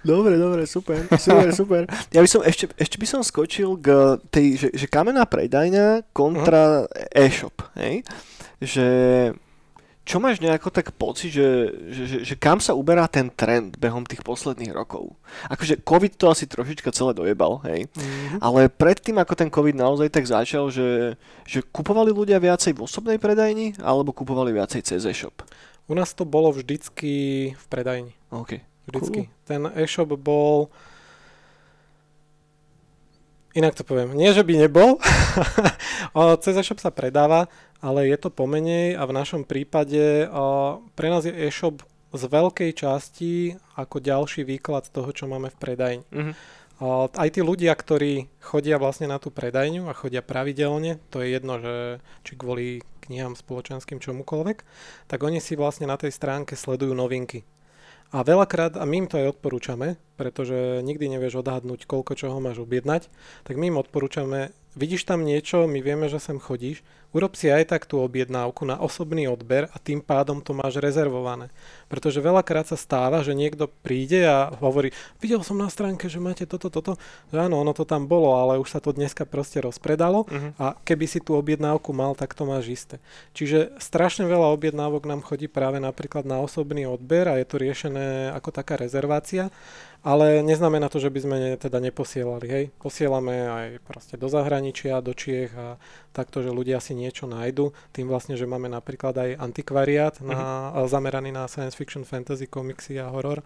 [0.00, 1.82] Dobre, dobre, super, super, super.
[2.08, 6.88] Ja by som ešte, ešte by som skočil k tej, že, že kamenná predajňa kontra
[6.88, 7.20] uh-huh.
[7.20, 8.00] e-shop, hej?
[8.64, 8.86] Že
[10.04, 11.48] čo máš nejako tak pocit, že,
[11.88, 15.16] že, že, že kam sa uberá ten trend behom tých posledných rokov?
[15.48, 17.88] Akože COVID to asi trošička celé dojebal, hej?
[17.88, 18.38] Mm-hmm.
[18.44, 21.16] Ale predtým, ako ten COVID naozaj tak začal, že,
[21.48, 25.40] že kupovali ľudia viacej v osobnej predajni alebo kupovali viacej cez e-shop?
[25.88, 27.12] U nás to bolo vždycky
[27.56, 28.12] v predajni.
[28.28, 28.60] OK.
[28.84, 29.20] Vždycky.
[29.24, 29.48] Cool.
[29.48, 30.68] Ten e-shop bol...
[33.54, 34.18] Inak to poviem.
[34.18, 34.98] Nie, že by nebol.
[36.42, 37.46] cez e-shop sa predáva,
[37.78, 40.26] ale je to pomenej a v našom prípade
[40.98, 46.06] pre nás je e-shop z veľkej časti ako ďalší výklad toho, čo máme v predajni.
[46.10, 46.34] Mm-hmm.
[47.14, 51.62] Aj tí ľudia, ktorí chodia vlastne na tú predajňu a chodia pravidelne, to je jedno,
[51.62, 51.74] že
[52.26, 54.58] či kvôli knihám spoločenským čomukoľvek,
[55.06, 57.46] tak oni si vlastne na tej stránke sledujú novinky.
[58.14, 62.62] A veľakrát, a my im to aj odporúčame, pretože nikdy nevieš odhadnúť, koľko čoho máš
[62.62, 63.10] objednať,
[63.42, 66.82] tak my im odporúčame, vidíš tam niečo, my vieme, že sem chodíš,
[67.14, 71.46] urob si aj tak tú objednávku na osobný odber a tým pádom to máš rezervované.
[71.86, 74.90] Pretože veľakrát sa stáva, že niekto príde a hovorí,
[75.22, 76.98] videl som na stránke, že máte toto, toto.
[77.30, 80.50] Že áno, ono to tam bolo, ale už sa to dneska proste rozpredalo uh-huh.
[80.58, 82.96] a keby si tú objednávku mal, tak to máš isté.
[83.30, 88.34] Čiže strašne veľa objednávok nám chodí práve napríklad na osobný odber a je to riešené
[88.34, 89.54] ako taká rezervácia.
[90.04, 92.64] Ale neznamená to, že by sme ne, teda neposielali, hej.
[92.76, 95.80] Posielame aj proste do zahraničia, do Čiech a
[96.12, 97.72] takto, že ľudia si niečo nájdu.
[97.96, 100.36] Tým vlastne, že máme napríklad aj antikvariát na,
[100.76, 100.92] mm-hmm.
[100.92, 103.40] zameraný na science fiction, fantasy, komiksy a horor,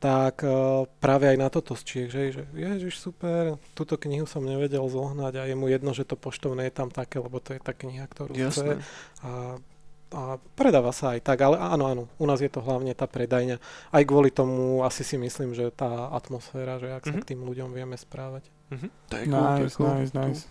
[0.00, 4.40] tak uh, práve aj na toto z Čiech, že, že ježiš super, túto knihu som
[4.40, 7.60] nevedel zohnať a je mu jedno, že to poštovné je tam také, lebo to je
[7.60, 8.80] tá kniha, ktorú Jasné.
[8.80, 8.88] chce.
[9.28, 9.60] A
[10.08, 13.60] a predáva sa aj tak, ale áno, áno, u nás je to hlavne tá predajňa.
[13.92, 17.12] Aj kvôli tomu asi si myslím, že tá atmosféra, že ak mm-hmm.
[17.12, 17.22] sa mhm.
[17.24, 18.48] k tým ľuďom vieme správať.
[18.68, 18.90] Mm-hmm.
[18.90, 19.88] To je cool, nice, to je cool.
[19.88, 20.42] nice, nice.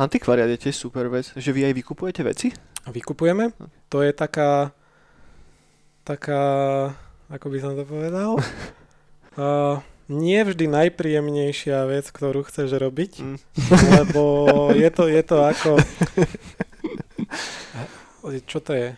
[0.00, 2.48] Antikvariat je tiež super vec, že vy aj vykupujete veci?
[2.88, 3.52] Vykupujeme.
[3.92, 4.72] To je taká,
[6.04, 6.44] taká,
[7.28, 8.40] ako by som to povedal,
[9.40, 9.76] uh,
[10.10, 13.38] nie vždy najpríjemnejšia vec, ktorú chceš robiť, mm.
[14.00, 14.22] lebo
[14.74, 15.78] je to, je to ako
[18.46, 18.88] čo to je?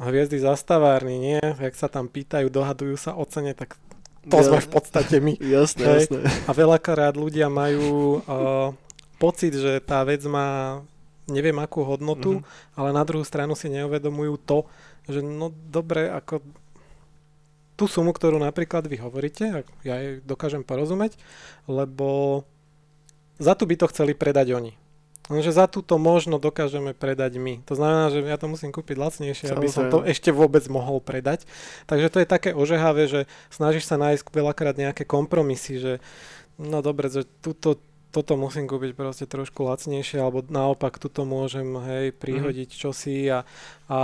[0.00, 1.38] Hviezdy zastavárny, nie?
[1.40, 3.78] Jak sa tam pýtajú, dohadujú sa o cene, tak
[4.26, 5.36] to ja, sme v podstate my.
[5.56, 6.00] Jasné, hej?
[6.08, 6.20] jasné.
[6.48, 8.72] A veľakrát ľudia majú uh,
[9.20, 10.80] pocit, že tá vec má
[11.24, 12.76] neviem akú hodnotu, mm-hmm.
[12.76, 14.68] ale na druhú stranu si neuvedomujú to,
[15.08, 16.44] že no dobre, ako
[17.74, 21.16] tú sumu, ktorú napríklad vy hovoríte, ja jej dokážem porozumieť,
[21.64, 22.42] lebo
[23.40, 24.72] za tu by to chceli predať oni.
[25.32, 27.64] Lenže za túto možno dokážeme predať my.
[27.64, 29.64] To znamená, že ja to musím kúpiť lacnejšie, Samozrejme.
[29.64, 31.48] aby som to ešte vôbec mohol predať.
[31.88, 35.92] Takže to je také ožehavé, že snažíš sa nájsť veľakrát nejaké kompromisy, že
[36.60, 37.80] no dobre, že túto,
[38.12, 42.78] toto musím kúpiť proste trošku lacnejšie, alebo naopak tuto môžem hej, prihodiť mm.
[42.78, 43.48] čosi a,
[43.88, 43.98] a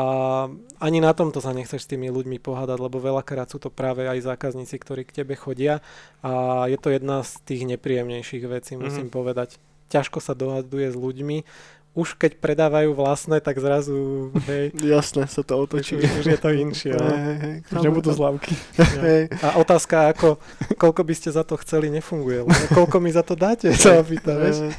[0.81, 4.25] ani na tomto sa nechceš s tými ľuďmi pohádať, lebo veľakrát sú to práve aj
[4.25, 5.85] zákazníci, ktorí k tebe chodia
[6.25, 9.15] a je to jedna z tých nepríjemnejších vecí, musím mm.
[9.15, 9.61] povedať
[9.91, 11.43] ťažko sa dohaduje s ľuďmi.
[11.91, 14.71] Už keď predávajú vlastné, tak zrazu, hej.
[14.95, 15.99] Jasné, sa to otočí.
[15.99, 16.95] Už, už je to inšie.
[16.95, 17.03] No.
[17.03, 18.55] Hej, hej, už nebudú zľavky.
[19.07, 19.23] Hej.
[19.43, 20.39] A otázka, ako,
[20.79, 22.47] koľko by ste za to chceli, nefunguje.
[22.47, 24.71] Lebo koľko mi za to dáte, sa opýta, vieš.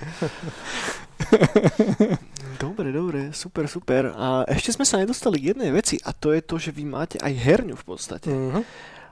[2.62, 4.16] Dobre, dobre, super, super.
[4.16, 7.18] A ešte sme sa nedostali k jednej veci a to je to, že vy máte
[7.20, 8.30] aj herňu v podstate.
[8.30, 8.64] Uh-huh.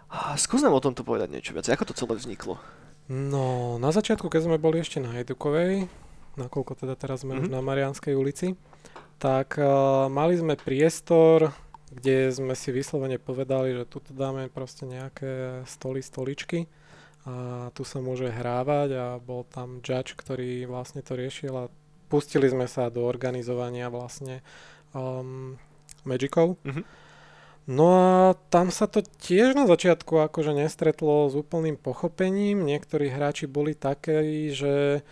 [0.10, 1.66] A skús nám o tomto povedať niečo viac.
[1.66, 2.62] Ako to celé vzniklo?
[3.10, 5.90] No, na začiatku, keď sme boli ešte na Edukovej,
[6.38, 7.42] nakoľko teda teraz sme mm-hmm.
[7.42, 7.56] už mhm.
[7.58, 8.54] na Marianskej ulici,
[9.18, 11.52] tak uh, mali sme priestor,
[11.90, 16.70] kde sme si vyslovene povedali, že tu dáme proste nejaké stoly, stoličky
[17.26, 21.74] a tu sa môže hrávať a bol tam judge, ktorý vlastne to riešil a
[22.08, 24.46] pustili sme sa do organizovania vlastne
[24.94, 25.58] um,
[26.06, 26.62] Magicov.
[26.62, 27.09] Mm-hmm.
[27.70, 32.66] No a tam sa to tiež na začiatku akože nestretlo s úplným pochopením.
[32.66, 35.06] Niektorí hráči boli takí, že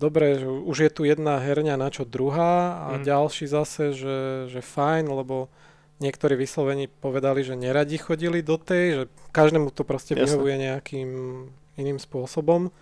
[0.00, 3.04] dobre, že už je tu jedna herňa, na čo druhá a mm.
[3.04, 5.52] ďalší zase, že, že fajn, lebo
[6.00, 9.02] niektorí vyslovení povedali, že neradi chodili do tej, že
[9.36, 10.32] každému to proste Jasne.
[10.32, 11.10] vyhovuje nejakým
[11.76, 12.72] iným spôsobom.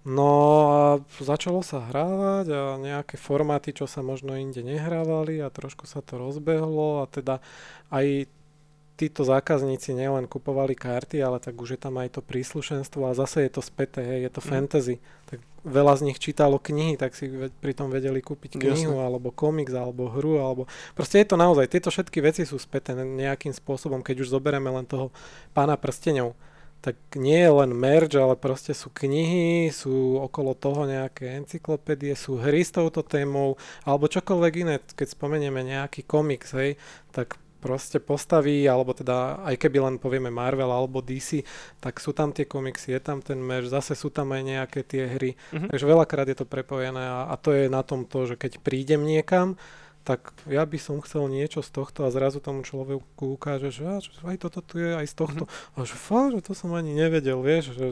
[0.00, 0.32] No
[0.72, 0.82] a
[1.20, 6.16] začalo sa hrávať a nejaké formáty, čo sa možno inde nehrávali a trošku sa to
[6.16, 7.44] rozbehlo a teda
[7.92, 8.24] aj
[9.00, 13.48] títo zákazníci nielen kupovali karty, ale tak už je tam aj to príslušenstvo a zase
[13.48, 14.48] je to späté, hej, je to mm.
[14.48, 14.96] fantasy.
[15.24, 17.28] Tak veľa z nich čítalo knihy, tak si
[17.64, 19.04] pritom vedeli kúpiť knihu Jasne.
[19.04, 23.52] alebo komiks alebo hru alebo proste je to naozaj, tieto všetky veci sú späté nejakým
[23.52, 25.12] spôsobom, keď už zoberieme len toho
[25.56, 26.36] pána prstenov
[26.80, 32.40] tak nie je len merch, ale proste sú knihy, sú okolo toho nejaké encyklopédie, sú
[32.40, 36.80] hry s touto témou, alebo čokoľvek iné, keď spomenieme nejaký komiks, hej,
[37.12, 41.44] tak proste postaví, alebo teda aj keby len povieme Marvel alebo DC,
[41.78, 45.04] tak sú tam tie komiksy, je tam ten merch, zase sú tam aj nejaké tie
[45.04, 45.36] hry.
[45.52, 45.68] Uh-huh.
[45.68, 49.04] Takže veľakrát je to prepojené a, a to je na tom to, že keď prídem
[49.04, 49.60] niekam,
[50.02, 53.84] tak ja by som chcel niečo z tohto a zrazu tomu človeku ukáže, že
[54.24, 55.44] aj toto tu je aj z tohto.
[55.44, 55.76] Mm-hmm.
[55.76, 57.86] A že fakt, že to som ani nevedel, vieš, že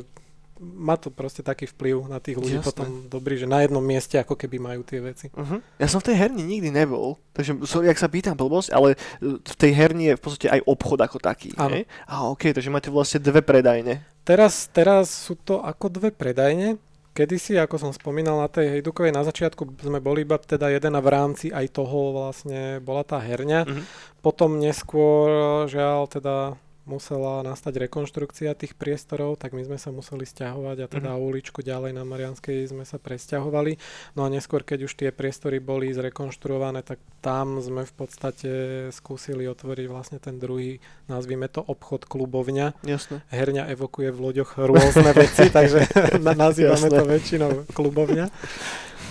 [0.59, 2.66] má to proste taký vplyv na tých ľudí Jasné.
[2.66, 5.30] potom dobrý, že na jednom mieste ako keby majú tie veci.
[5.30, 5.62] Uh-huh.
[5.78, 9.54] Ja som v tej herni nikdy nebol, takže sorry, ak sa pýtam blbosť, ale v
[9.54, 11.54] tej herni je v podstate aj obchod ako taký.
[11.54, 11.86] Áno.
[12.11, 14.02] A ok, takže máte vlastne dve predajne.
[14.26, 16.76] Teraz, teraz sú to ako dve predajne.
[17.19, 21.03] Kedysi, ako som spomínal na tej Hejdukovej, na začiatku sme boli iba teda jeden a
[21.03, 23.66] v rámci aj toho vlastne bola tá herňa.
[23.66, 23.83] Uh-huh.
[24.23, 25.27] Potom neskôr,
[25.66, 26.55] žiaľ, teda
[26.89, 31.28] musela nastať rekonštrukcia tých priestorov, tak my sme sa museli stiahovať a teda mm-hmm.
[31.28, 33.76] uličku ďalej na Marianskej sme sa presťahovali.
[34.16, 38.51] No a neskôr, keď už tie priestory boli zrekonštruované, tak tam sme v podstate
[38.91, 42.80] skúsili otvoriť vlastne ten druhý, nazvime to obchod klubovňa.
[42.82, 43.20] Jasne.
[43.28, 45.84] Herňa evokuje v loďoch rôzne veci, takže
[46.18, 46.99] nazývame Jasne.
[46.99, 48.26] to väčšinou klubovňa.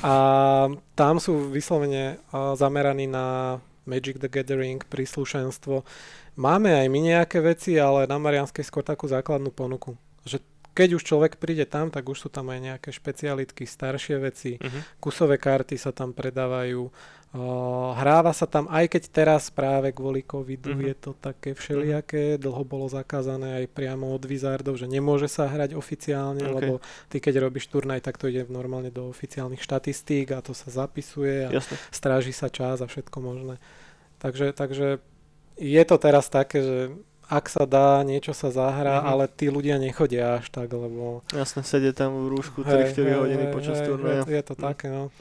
[0.01, 0.13] A
[0.93, 3.57] tam sú vyslovene zameraní na
[3.87, 5.87] Magic the Gathering, príslušenstvo,
[6.37, 9.97] Máme aj my nejaké veci, ale na Marianskej skôr takú základnú ponuku.
[10.21, 10.45] Že
[10.77, 15.01] keď už človek príde tam, tak už sú tam aj nejaké špecialitky, staršie veci, uh-huh.
[15.01, 16.93] kusové karty sa tam predávajú,
[17.27, 20.87] Uh, hráva sa tam, aj keď teraz práve kvôli covidu uh-huh.
[20.87, 25.75] je to také všelijaké, dlho bolo zakázané aj priamo od Wizardov, že nemôže sa hrať
[25.75, 26.55] oficiálne, okay.
[26.55, 26.73] lebo
[27.11, 31.51] ty keď robíš turnaj, tak to ide normálne do oficiálnych štatistík a to sa zapisuje
[31.51, 31.75] a Jasne.
[31.91, 33.59] stráži sa čas a všetko možné.
[34.23, 35.03] Takže, takže
[35.57, 36.77] je to teraz také, že
[37.27, 39.11] ak sa dá, niečo sa zahrá, mm-hmm.
[39.11, 41.27] ale tí ľudia nechodia až tak, lebo...
[41.35, 44.23] Jasne, sedia tam v rúšku 3-4 hodiny hej, počas turnaja.
[44.23, 44.63] Je, je to mm.
[44.63, 45.11] také, no.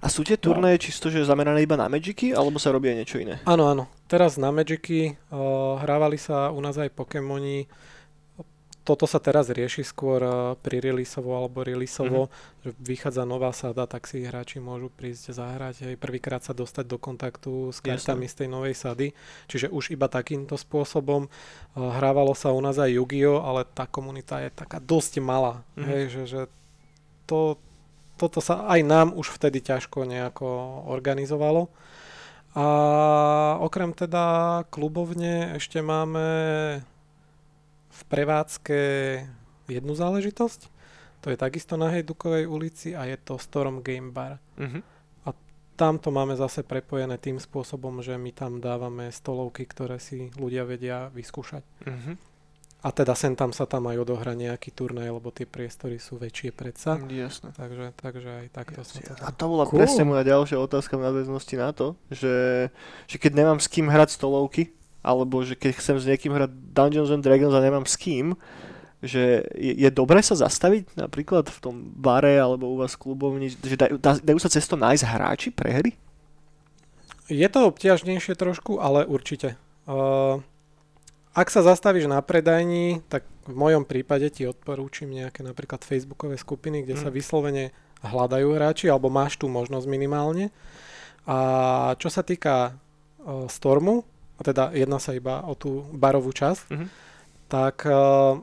[0.00, 0.84] A sú tie turnaje no.
[0.88, 3.44] čisto, že zamerané iba na Magicy, alebo sa robí aj niečo iné?
[3.44, 3.92] Áno, áno.
[4.08, 7.68] Teraz na Magicy uh, hrávali sa u nás aj Pokémoni,
[8.90, 12.62] toto sa teraz rieši skôr eh, pri releaseovo alebo releaseovo, mm-hmm.
[12.66, 16.98] že vychádza nová sada, tak si hráči môžu prísť zahrať aj prvýkrát sa dostať do
[16.98, 19.14] kontaktu s kartami z tej novej sady.
[19.46, 21.30] Čiže už iba takýmto spôsobom.
[21.30, 25.62] Eh, hrávalo sa u nás aj Yu-Gi-Oh, ale tá komunita je taká dosť malá.
[25.78, 25.86] Mm-hmm.
[25.86, 26.40] Hej, že, že
[27.30, 27.62] to,
[28.18, 31.70] toto sa aj nám už vtedy ťažko nejako organizovalo.
[32.58, 32.66] A
[33.62, 36.26] okrem teda klubovne ešte máme
[38.00, 38.78] v prevádzke
[39.68, 40.60] jednu záležitosť.
[41.20, 44.40] To je takisto na Hejdukovej ulici a je to Storm Game Bar.
[44.56, 44.80] Uh-huh.
[45.28, 45.36] A
[45.76, 50.64] tam to máme zase prepojené tým spôsobom, že my tam dávame stolovky, ktoré si ľudia
[50.64, 51.62] vedia vyskúšať.
[51.84, 52.16] Uh-huh.
[52.80, 56.56] A teda sem tam sa tam aj odohra nejaký turnaj, lebo tie priestory sú väčšie
[56.56, 56.96] predsa.
[56.96, 57.52] Jasne.
[57.52, 59.12] Takže, takže aj takto sa to...
[59.20, 59.76] A to bola cool.
[59.76, 62.72] presne moja ďalšia otázka v nadväznosti na to, že,
[63.04, 67.12] že keď nemám s kým hrať stolovky, alebo že keď chcem s niekým hrať Dungeons
[67.12, 68.36] and Dragons a nemám s kým,
[69.00, 73.76] že je, je dobré sa zastaviť napríklad v tom bare alebo u vás klubovni, že
[73.80, 75.90] dajú, dajú sa cez to nájsť hráči pre hry?
[77.30, 79.56] Je to obťažnejšie trošku, ale určite.
[79.88, 80.42] Uh,
[81.30, 86.82] ak sa zastavíš na predajni, tak v mojom prípade ti odporúčim nejaké napríklad facebookové skupiny,
[86.82, 87.02] kde mm.
[87.06, 87.70] sa vyslovene
[88.02, 90.50] hľadajú hráči, alebo máš tu možnosť minimálne.
[91.24, 91.38] A
[92.02, 94.02] čo sa týka uh, Stormu,
[94.40, 96.88] a teda jedná sa iba o tú barovú časť, mm-hmm.
[97.52, 98.40] tak uh,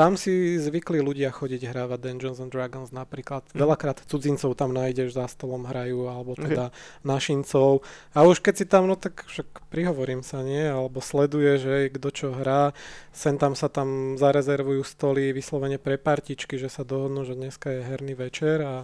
[0.00, 3.44] tam si zvykli ľudia chodiť hrávať Dungeons and Dragons napríklad.
[3.52, 3.68] Mm.
[3.68, 7.04] Veľakrát cudzincov tam nájdeš, za stolom hrajú, alebo teda okay.
[7.04, 7.84] našincov.
[8.16, 10.62] A už keď si tam, no tak však prihovorím sa, nie?
[10.62, 12.72] Alebo sleduje, že kto čo hrá.
[13.12, 17.84] Sem tam sa tam zarezervujú stoly vyslovene pre partičky, že sa dohodnú, že dneska je
[17.84, 18.74] herný večer a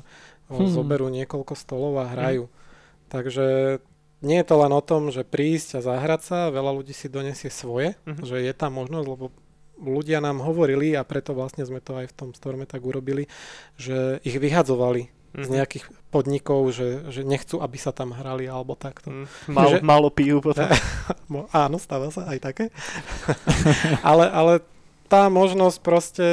[0.53, 0.69] hmm.
[0.69, 2.45] zoberú niekoľko stolov a hrajú.
[2.51, 2.55] Hmm.
[3.09, 3.47] Takže
[4.25, 7.53] nie je to len o tom, že prísť a zahrať sa, veľa ľudí si donesie
[7.53, 8.25] svoje, uh-huh.
[8.25, 9.29] že je tam možnosť, lebo
[9.77, 13.29] ľudia nám hovorili a preto vlastne sme to aj v tom storme tak urobili,
[13.77, 15.45] že ich vyhadzovali uh-huh.
[15.45, 15.57] z mhm.
[15.61, 19.12] nejakých podnikov, že, že nechcú, aby sa tam hrali alebo takto.
[19.12, 20.64] Uh, málo, že, málo pijú potom.
[21.53, 22.64] áno, stáva sa aj také.
[24.01, 24.53] ale, ale
[25.12, 26.29] tá možnosť proste,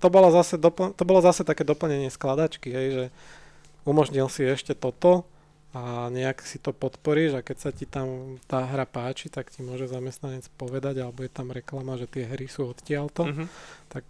[0.00, 3.04] to bolo zase, dopl- to bolo zase také doplnenie skladačky, hej, že
[3.84, 5.28] umožnil si ešte toto,
[5.72, 9.64] a nejak si to podporíš a keď sa ti tam tá hra páči, tak ti
[9.64, 13.46] môže zamestnanec povedať, alebo je tam reklama, že tie hry sú odtiaľto, mm-hmm.
[13.88, 14.04] tak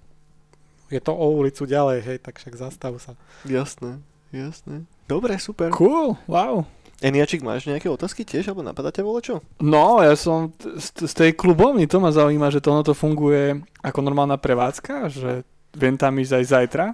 [0.91, 3.15] je to o ulicu ďalej, hej, tak však zastav sa.
[3.47, 4.03] Jasné,
[4.35, 4.91] jasné.
[5.07, 5.71] Dobre, super.
[5.71, 6.67] Cool, wow.
[7.03, 9.43] Eniačik, máš nejaké otázky tiež, alebo napadá ťa čo?
[9.59, 12.95] No, ja som t- z, z tej klubovny, to ma zaujíma, že to ono to
[12.95, 15.43] funguje ako normálna prevádzka, že
[15.75, 16.87] viem tam ísť aj zajtra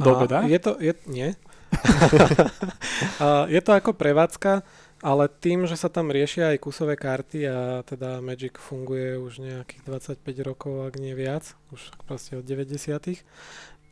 [0.00, 0.48] do obeda.
[0.48, 1.36] Je to, je, nie.
[3.54, 4.62] Je to ako prevádzka,
[5.04, 9.82] ale tým, že sa tam riešia aj kusové karty a teda Magic funguje už nejakých
[9.84, 13.22] 25 rokov, ak nie viac, už proste od 90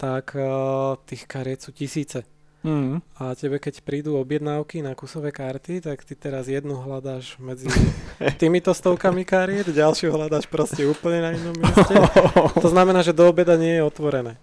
[0.03, 2.27] tak uh, tých kariet sú tisíce.
[2.63, 3.03] Mm.
[3.19, 7.67] A tebe, keď prídu objednávky na kusové karty, tak ty teraz jednu hľadáš medzi
[8.41, 11.95] týmito stovkami kariet, ďalšiu hľadáš proste úplne na inom mieste.
[12.63, 14.39] To znamená, že do obeda nie je otvorené.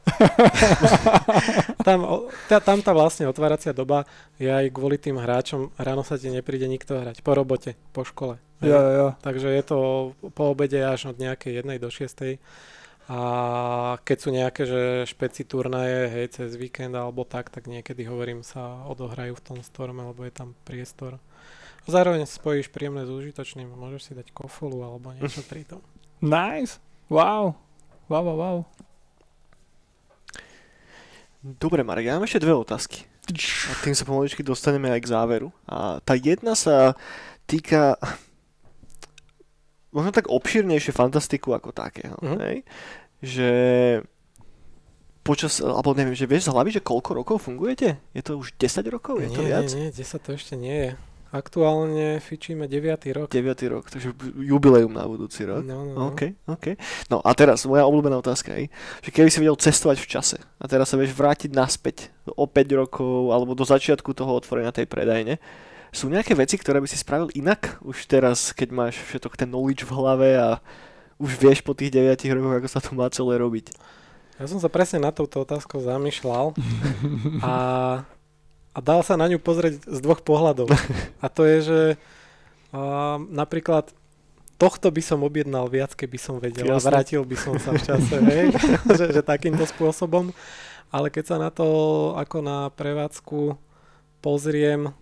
[1.87, 4.03] tam, tá, tam tá vlastne otváracia doba
[4.35, 5.71] je aj kvôli tým hráčom.
[5.79, 7.23] Ráno sa ti nepríde nikto hrať.
[7.23, 8.35] Po robote, po škole.
[8.59, 9.07] Jo, jo.
[9.23, 9.77] Takže je to
[10.35, 12.43] po obede až od nejakej jednej do šiestej.
[13.09, 18.45] A keď sú nejaké že špeci turnaje, hej, cez víkend alebo tak, tak niekedy hovorím
[18.45, 21.17] sa odohrajú v tom storme, lebo je tam priestor.
[21.17, 25.81] A zároveň spojíš príjemné s užitočným, môžeš si dať kofolu alebo niečo pri tom.
[26.19, 26.83] Nice.
[27.07, 27.55] Wow.
[28.11, 28.57] Wow, wow, wow.
[31.39, 33.07] Dobre, Marek, ja mám ešte dve otázky.
[33.31, 35.49] A tým sa pomaličky dostaneme aj k záveru.
[35.63, 36.99] A tá jedna sa
[37.47, 37.95] týka
[39.89, 42.17] možno tak obšírnejšie fantastiku ako takého.
[42.21, 42.37] Mhm.
[42.39, 42.57] Hej?
[43.19, 43.49] Že
[45.29, 48.01] počas, alebo neviem, že vieš z hlavy, že koľko rokov fungujete?
[48.17, 49.21] Je to už 10 rokov?
[49.21, 49.69] Je to nie, viac?
[49.75, 50.91] nie, nie, 10 to ešte nie je.
[51.29, 53.05] Aktuálne fičíme 9.
[53.13, 53.29] rok.
[53.29, 55.61] 9 rok, takže jubileum na budúci rok.
[55.61, 56.01] No, no, no.
[56.09, 56.73] OK, OK.
[57.13, 58.73] No a teraz moja obľúbená otázka je,
[59.05, 62.81] že keby si vedel cestovať v čase a teraz sa vieš vrátiť naspäť o 5
[62.81, 65.37] rokov alebo do začiatku toho otvorenia tej predajne,
[65.89, 69.85] sú nejaké veci, ktoré by si spravil inak už teraz, keď máš všetok ten knowledge
[69.85, 70.49] v hlave a
[71.19, 73.75] už vieš po tých 9 rokoch, ako sa to má celé robiť.
[74.39, 76.55] Ja som sa presne na touto otázkou zamýšľal
[77.43, 77.55] a,
[78.71, 80.71] a dal sa na ňu pozrieť z dvoch pohľadov.
[81.19, 81.79] A to je, že
[82.71, 83.91] uh, napríklad
[84.59, 88.15] tohto by som objednal viac, keby som vedel a vrátil by som sa v čase,
[88.31, 88.55] hej,
[88.99, 90.35] že, že takýmto spôsobom.
[90.89, 91.67] Ale keď sa na to
[92.15, 93.59] ako na prevádzku
[94.23, 94.95] pozriem,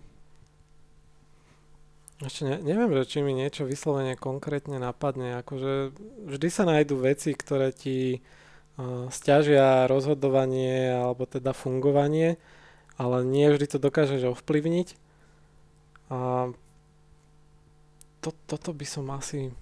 [2.17, 5.37] ešte ne, neviem, že či mi niečo vyslovene konkrétne napadne.
[5.45, 5.93] Akože
[6.25, 8.25] vždy sa nájdú veci, ktoré ti
[8.77, 12.41] uh, stiažia rozhodovanie alebo teda fungovanie,
[12.97, 14.97] ale nie vždy to dokážeš ovplyvniť.
[16.09, 16.49] A
[18.23, 19.53] to, toto by som asi...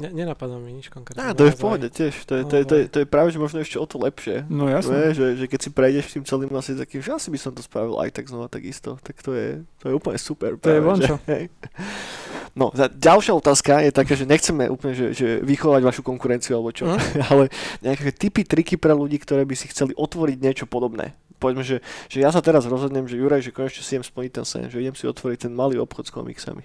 [0.00, 1.20] Ne, nenapadá mi nič konkrétne.
[1.20, 3.28] Á, to je v pohode tiež, to je, to, je, to, je, to je práve
[3.28, 4.48] že možno ešte o to lepšie.
[4.48, 5.12] No jasne.
[5.12, 8.00] že, že keď si prejdeš tým celým asi takým, že asi by som to spravil
[8.00, 10.56] aj tak znova takisto, tak to je, to je úplne super.
[10.56, 11.14] To je práve, vončo.
[12.50, 16.90] No, ďalšia otázka je taká, že nechceme úplne, že, že vychovať vašu konkurenciu alebo čo,
[16.90, 16.98] Mhm.
[17.30, 17.44] ale
[17.78, 21.14] nejaké typy, triky pre ľudí, ktoré by si chceli otvoriť niečo podobné.
[21.38, 21.80] Povedzme, že,
[22.10, 24.76] že ja sa teraz rozhodnem, že Juraj, že konečne si idem splniť ten sen, že
[24.76, 26.64] idem si otvoriť ten malý obchod s komiksami.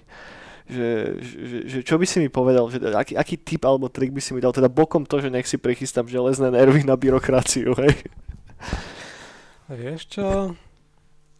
[0.66, 0.88] Že,
[1.22, 4.34] že, že čo by si mi povedal, že aký, aký tip alebo trik by si
[4.34, 7.94] mi dal, teda bokom to, že nech si prichystám železné nervy na byrokraciu, hej?
[9.70, 10.26] Vieš čo?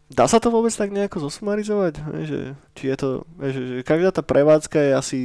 [0.06, 1.98] Dá sa to vôbec tak nejako zosumarizovať?
[1.98, 2.38] Že,
[2.78, 3.08] či je to,
[3.42, 5.20] že, že každá tá prevádzka je asi...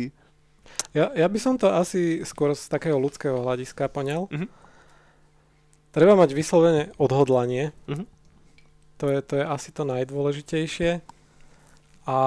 [0.98, 4.26] Ja, ja by som to asi skôr z takého ľudského hľadiska poňal.
[4.34, 4.50] Mhm.
[5.94, 7.70] Treba mať vyslovene odhodlanie.
[7.86, 8.06] Mhm.
[8.98, 11.02] To, je, to je asi to najdôležitejšie.
[12.10, 12.18] A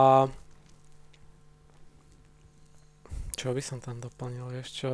[3.35, 4.91] čo by som tam doplnil, vieš čo?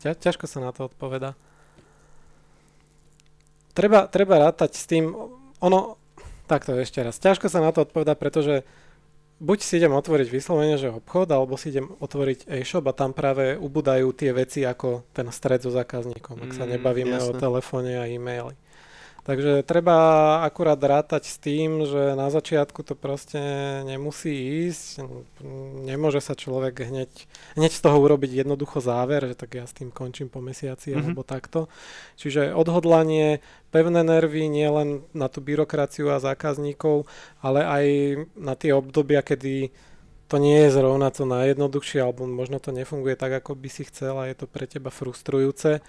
[0.00, 1.36] Ťa, ťažko sa na to odpoveda.
[3.70, 5.14] Treba, treba rátať s tým,
[5.62, 6.00] ono,
[6.50, 8.66] takto ešte raz, ťažko sa na to odpoveda, pretože
[9.38, 13.54] buď si idem otvoriť vyslovene, že obchod, alebo si idem otvoriť e-shop a tam práve
[13.56, 17.40] ubúdajú tie veci ako ten stred so zákazníkom, ak sa Mm, nebavíme o jasné.
[17.40, 18.58] telefóne a e-maili.
[19.20, 19.96] Takže treba
[20.42, 23.36] akurát rátať s tým, že na začiatku to proste
[23.84, 24.32] nemusí
[24.66, 25.04] ísť.
[25.84, 27.12] Nemôže sa človek hneď,
[27.52, 30.98] hneď z toho urobiť jednoducho záver, že tak ja s tým končím po mesiaci Mhm.
[31.04, 31.68] alebo takto.
[32.16, 37.04] Čiže odhodlanie, pevné nervy nielen na tú byrokraciu a zákazníkov,
[37.44, 37.84] ale aj
[38.40, 39.68] na tie obdobia, kedy
[40.30, 44.14] to nie je zrovna to najjednoduchšie, alebo možno to nefunguje tak, ako by si chcel
[44.16, 45.82] a je to pre teba frustrujúce.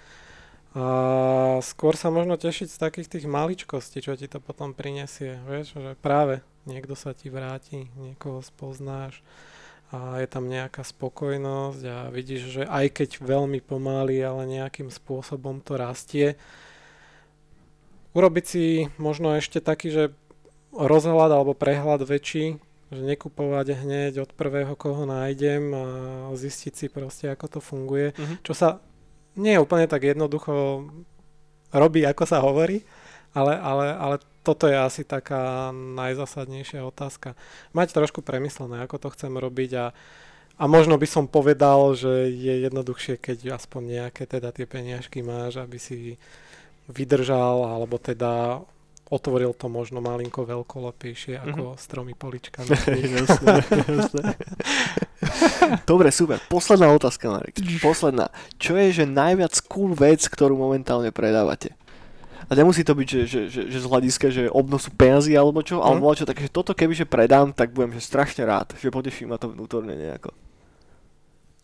[0.72, 5.36] A skôr sa možno tešiť z takých tých maličkostí, čo ti to potom prinesie.
[5.44, 9.20] Vieš, že práve niekto sa ti vráti, niekoho spoznáš
[9.92, 15.60] a je tam nejaká spokojnosť a vidíš, že aj keď veľmi pomaly, ale nejakým spôsobom
[15.60, 16.40] to rastie.
[18.16, 18.64] Urobiť si
[18.96, 20.04] možno ešte taký, že
[20.72, 22.56] rozhľad alebo prehľad väčší,
[22.88, 25.84] že nekupovať hneď od prvého, koho nájdem a
[26.32, 28.16] zistiť si proste, ako to funguje.
[28.16, 28.34] Mhm.
[28.40, 28.68] Čo sa
[29.36, 30.84] nie je úplne tak jednoducho
[31.72, 32.84] robí, ako sa hovorí,
[33.32, 37.32] Ale, ale, ale toto je asi taká najzásadnejšia otázka.
[37.72, 39.86] Mať trošku premyslené, ako to chcem robiť a,
[40.60, 45.64] a možno by som povedal, že je jednoduchšie, keď aspoň nejaké teda tie peniažky máš,
[45.64, 46.20] aby si
[46.92, 48.60] vydržal, alebo teda
[49.08, 51.80] otvoril to možno malinko veľkolepejšie ako mm-hmm.
[51.80, 52.68] stromy poličkami.
[55.90, 56.38] Dobre, super.
[56.48, 57.58] Posledná otázka, Marek.
[57.82, 58.30] Posledná.
[58.56, 61.74] Čo je, že najviac cool vec, ktorú momentálne predávate?
[62.50, 65.80] A nemusí to byť, že, že, že, že z hľadiska, že obnosu peniazy alebo čo,
[65.80, 65.86] mm.
[65.86, 69.40] alebo čo také, že toto kebyže predám, tak budem že strašne rád, že poteší ma
[69.40, 70.34] to vnútorne nejako.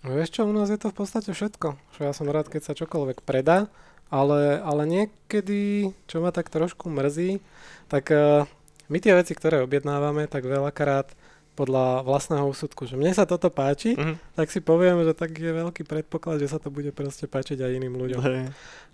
[0.06, 1.76] No vieš čo, u nás je to v podstate všetko.
[1.98, 3.68] Že ja som rád, keď sa čokoľvek predá
[4.08, 7.44] ale, ale niekedy, čo ma tak trošku mrzí,
[7.92, 8.48] tak uh,
[8.88, 11.12] my tie veci, ktoré objednávame, tak veľakrát
[11.58, 14.14] podľa vlastného úsudku, že mne sa toto páči, uh-huh.
[14.38, 17.74] tak si poviem, že tak je veľký predpoklad, že sa to bude proste páčiť aj
[17.82, 18.22] iným ľuďom.
[18.22, 18.46] Hey.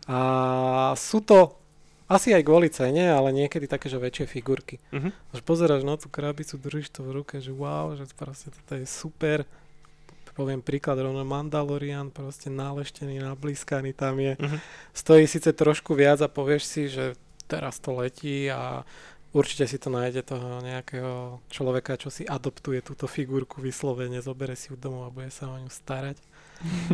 [0.08, 0.18] A
[0.96, 1.60] sú to
[2.08, 4.80] asi aj kvôli cene, ale niekedy také, že väčšie figurky.
[4.88, 5.12] Uh-huh.
[5.36, 8.88] Až pozeráš na tú krabicu, držíš to v ruke, že wow, že proste toto je
[8.88, 9.44] super,
[10.34, 14.34] poviem príklad, rovno Mandalorian, proste náleštený, nablískaný tam je.
[14.34, 14.58] Uh-huh.
[14.90, 17.14] Stojí síce trošku viac a povieš si, že
[17.46, 18.82] teraz to letí a
[19.34, 24.70] určite si to nájde toho nejakého človeka, čo si adoptuje túto figurku vyslovene, zobere si
[24.70, 26.16] ju domov a bude sa o ňu starať.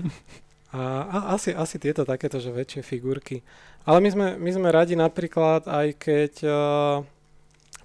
[0.74, 3.45] a, a asi, asi tieto takéto, že väčšie figurky.
[3.84, 7.05] Ale my sme, my sme radi napríklad aj keď uh,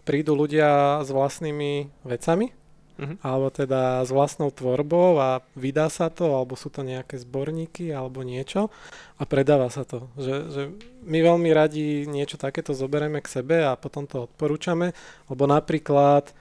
[0.08, 2.65] prídu ľudia s vlastnými vecami,
[2.96, 3.16] uh-huh.
[3.22, 8.24] alebo teda s vlastnou tvorbou a vydá sa to, alebo sú to nejaké zborníky alebo
[8.24, 8.72] niečo
[9.20, 10.08] a predáva sa to.
[10.16, 10.62] Že, že
[11.04, 14.96] my veľmi radi niečo takéto zoberieme k sebe a potom to odporúčame,
[15.28, 16.32] lebo napríklad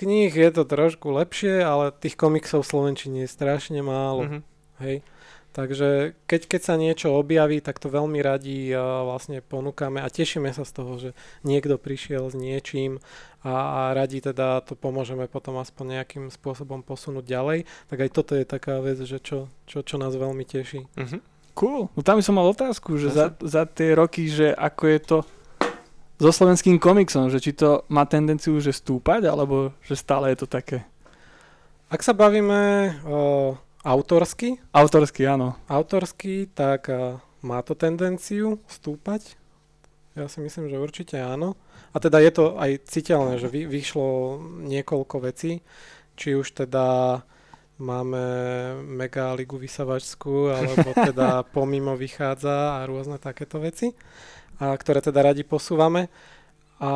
[0.00, 4.22] kníh je to trošku lepšie, ale tých komiksov v Slovenčine je strašne málo.
[4.24, 4.40] Uh-huh.
[4.80, 5.04] Hej.
[5.50, 10.46] Takže keď, keď sa niečo objaví, tak to veľmi radi uh, vlastne ponúkame a tešíme
[10.54, 11.10] sa z toho, že
[11.42, 13.02] niekto prišiel s niečím
[13.42, 17.58] a, a radi teda to pomôžeme potom aspoň nejakým spôsobom posunúť ďalej.
[17.90, 20.86] Tak aj toto je taká vec, že čo, čo, čo nás veľmi teší.
[20.86, 21.20] Uh-huh.
[21.58, 21.90] Cool.
[21.98, 25.18] No tam som mal otázku, že za, za tie roky, že ako je to
[26.20, 30.46] so slovenským komiksom, že či to má tendenciu že stúpať, alebo že stále je to
[30.46, 30.86] také?
[31.90, 34.60] Ak sa bavíme uh, Autorsky?
[34.76, 35.56] Autorsky, áno.
[35.64, 36.92] Autorsky, tak
[37.40, 39.40] má to tendenciu stúpať.
[40.12, 41.56] Ja si myslím, že určite áno.
[41.94, 44.36] A teda je to aj citeľné, že vy, vyšlo
[44.68, 45.64] niekoľko vecí,
[46.18, 47.18] či už teda
[47.80, 48.24] máme
[48.84, 53.96] mega ligu vysavačskú, alebo teda pomimo vychádza a rôzne takéto veci,
[54.60, 56.12] a ktoré teda radi posúvame.
[56.84, 56.90] A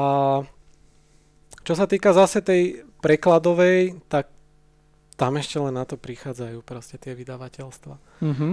[1.65, 4.34] čo sa týka zase tej prekladovej, tak
[5.15, 7.95] tam ešte len na to prichádzajú proste tie vydavateľstva.
[8.23, 8.53] Mm-hmm.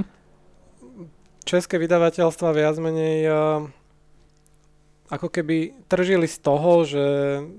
[1.41, 3.65] České vydavateľstva viac menej uh,
[5.11, 7.03] ako keby tržili z toho, že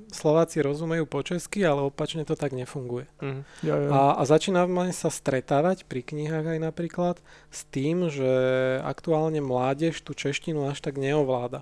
[0.08, 3.04] Slováci rozumejú po česky, ale opačne to tak nefunguje.
[3.20, 3.42] Mm.
[3.60, 3.88] Ja, ja.
[3.92, 7.16] A, a začíname sa stretávať pri knihách aj napríklad
[7.52, 8.32] s tým, že
[8.80, 11.60] aktuálne mládež tú češtinu až tak neovláda.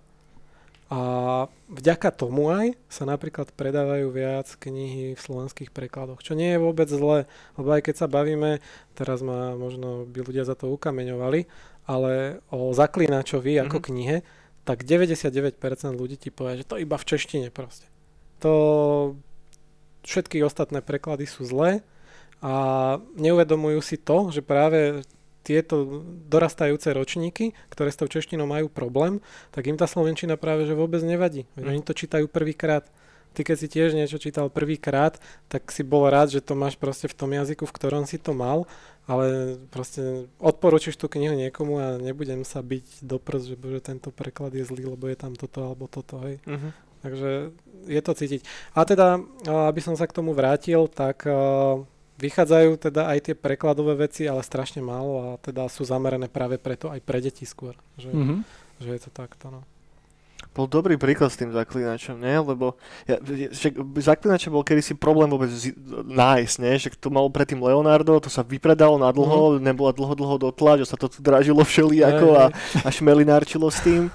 [0.91, 1.01] A
[1.71, 6.91] vďaka tomu aj sa napríklad predávajú viac knihy v slovenských prekladoch, čo nie je vôbec
[6.91, 8.59] zlé, lebo aj keď sa bavíme,
[8.99, 11.47] teraz ma možno by ľudia za to ukameňovali,
[11.87, 13.67] ale o zaklínačovi mm-hmm.
[13.71, 13.85] ako mhm.
[13.87, 14.17] knihe,
[14.67, 15.63] tak 99%
[15.95, 17.87] ľudí ti povie, že to iba v češtine proste.
[18.43, 19.15] To
[20.03, 21.87] všetky ostatné preklady sú zlé
[22.43, 22.53] a
[23.15, 25.07] neuvedomujú si to, že práve
[25.41, 30.77] tieto dorastajúce ročníky, ktoré s tou češtinou majú problém, tak im tá slovenčina práve že
[30.77, 31.49] vôbec nevadí.
[31.57, 31.67] Mm.
[31.69, 32.85] Oni to čítajú prvýkrát.
[33.31, 37.07] Ty keď si tiež niečo čítal prvýkrát, tak si bol rád, že to máš proste
[37.07, 38.67] v tom jazyku, v ktorom si to mal,
[39.07, 44.11] ale proste odporúčiš tú knihu niekomu a nebudem sa byť do prst, že bože, tento
[44.11, 46.43] preklad je zlý, lebo je tam toto alebo toto, hej.
[46.43, 46.75] Uh-huh.
[47.07, 47.55] Takže
[47.87, 48.43] je to cítiť.
[48.75, 51.23] A teda, aby som sa k tomu vrátil, tak
[52.21, 56.93] Vychádzajú teda aj tie prekladové veci, ale strašne málo a teda sú zamerané práve preto
[56.93, 58.41] aj pre deti skôr, že, mm-hmm.
[58.85, 59.49] že je to takto.
[59.49, 59.61] No
[60.51, 62.35] bol dobrý príklad s tým zaklinačom, nie?
[62.43, 62.75] Lebo
[63.07, 63.23] ja,
[63.55, 65.47] že zaklinačom bol kedysi problém vôbec
[66.11, 66.75] nájsť, nie?
[66.75, 69.63] Že to mal predtým Leonardo, to sa vypredalo na dlho, mm-hmm.
[69.63, 72.45] nebola dlho, dlho dotla, že sa to tu dražilo všelijako a,
[72.83, 74.11] a šmelinárčilo s tým.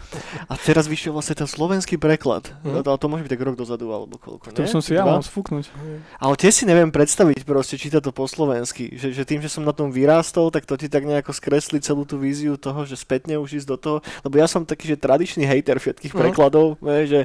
[0.52, 2.52] A teraz vyšiel vlastne ten slovenský preklad.
[2.52, 2.84] Mm-hmm.
[2.84, 4.60] Ale to môže byť tak rok dozadu alebo koľko, nie?
[4.60, 5.72] To som si ja mal sfúknuť.
[6.20, 8.92] Ale tie si neviem predstaviť proste, čítať to po slovensky.
[8.92, 12.04] Že, že tým, že som na tom vyrástol, tak to ti tak nejako skresli celú
[12.04, 13.98] tú víziu toho, že spätne už ísť do toho.
[14.28, 17.20] Lebo ja som taký, že tradičný hejter všetkých mm prekladov, vie, že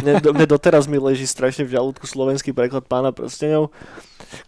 [0.00, 3.74] mne, mne doteraz mi leží strašne v žalúdku slovenský preklad pána prstenov,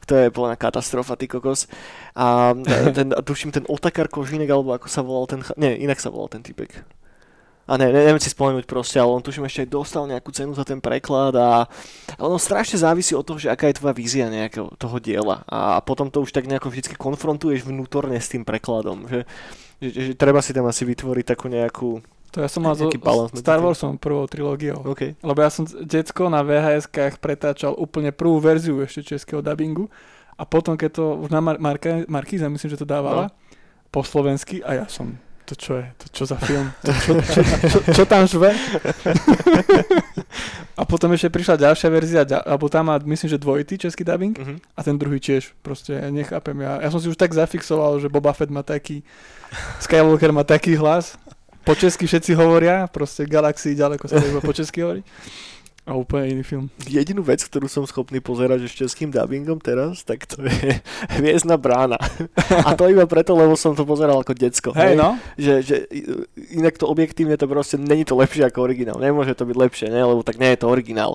[0.07, 1.71] to je plná katastrofa, ty kokos.
[2.15, 2.55] A
[2.97, 6.43] ten, tuším, ten Otakar Kožinek, alebo ako sa volal ten, nie, inak sa volal ten
[6.43, 6.87] typek.
[7.67, 10.55] A ne, ne, neviem si spomenúť proste, ale on tuším ešte aj dostal nejakú cenu
[10.55, 11.67] za ten preklad a,
[12.15, 15.43] a ono strašne závisí od toho, že aká je tvoja vízia nejakého toho diela.
[15.51, 19.11] A potom to už tak nejako vždy konfrontuješ vnútorne s tým prekladom.
[19.11, 19.27] Že,
[19.83, 22.07] že, že, že treba si tam asi vytvoriť takú nejakú
[22.37, 23.01] To ja som mal medzi
[23.35, 23.59] Star.
[23.59, 24.85] Warsom prvou trilógiou.
[24.85, 25.17] OK.
[25.17, 29.89] Lebo ja som decko na VHS-kách pretáčal úplne prvú verziu ešte českého dubbingu
[30.33, 33.33] a potom, keď to už na Mar- Marka- Markíze, myslím, že to dávala,
[33.89, 37.41] po slovensky a ja som, to čo je, to čo za film, to čo, čo,
[37.65, 38.53] čo, čo tam žve?
[40.77, 44.57] a potom ešte prišla ďalšia verzia, alebo tam má, myslím, že dvojitý český dubbing Mhm.
[44.77, 46.53] a ten druhý tiež, proste ja nechápem.
[46.59, 49.01] Ja, ja som si už tak zafixoval, že Boba Fett má taký,
[49.79, 51.17] Skywalker má taký hlas,
[51.67, 55.03] po česky všetci hovoria, proste galaxii ďaleko sa to po česky hovorí.
[55.87, 56.67] A úplne iný film.
[56.83, 60.83] Jedinú vec, ktorú som schopný pozerať s českým dubbingom teraz, tak to je
[61.23, 61.95] Hviezdna brána.
[62.67, 64.75] A to iba preto, lebo som to pozeral ako decko.
[64.75, 65.15] Hej, no.
[65.39, 65.77] Že, že
[66.51, 68.99] inak to objektívne to proste není to lepšie ako originál.
[68.99, 70.03] Nemôže to byť lepšie, ne?
[70.03, 71.15] lebo tak nie je to originál.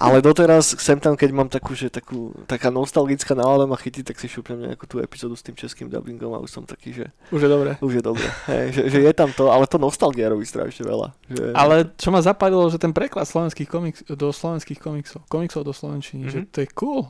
[0.00, 4.16] Ale doteraz sem tam, keď mám takú, že takú, taká nostalgická nálada ma chytí, tak
[4.16, 7.44] si šupnem nejakú tú epizódu s tým českým dubbingom a už som taký, že Už
[7.44, 7.76] je dobré.
[7.84, 8.24] už je dobre.
[8.48, 11.12] Hej, že, že, je tam to, ale to nostalgia robí strašne veľa.
[11.28, 15.74] Že, Ale čo ma zapadilo, že ten preklad slovenských komiks, do slovenských komiksov, komiksov do
[15.74, 16.32] slovenčiny, mm-hmm.
[16.32, 16.48] že Mhm.
[16.54, 17.02] to je cool.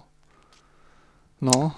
[1.41, 1.73] No,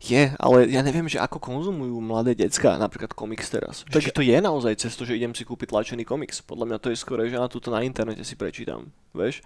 [0.00, 3.82] Je, ale ja neviem, že ako konzumujú mladé decka napríklad komiks teraz.
[3.88, 6.42] Že, Tak- či to je naozaj cesto, že idem si kúpiť tlačený komiks.
[6.42, 8.90] Podľa mňa to je skôr, že na túto na internete si prečítam.
[9.16, 9.40] Vieš?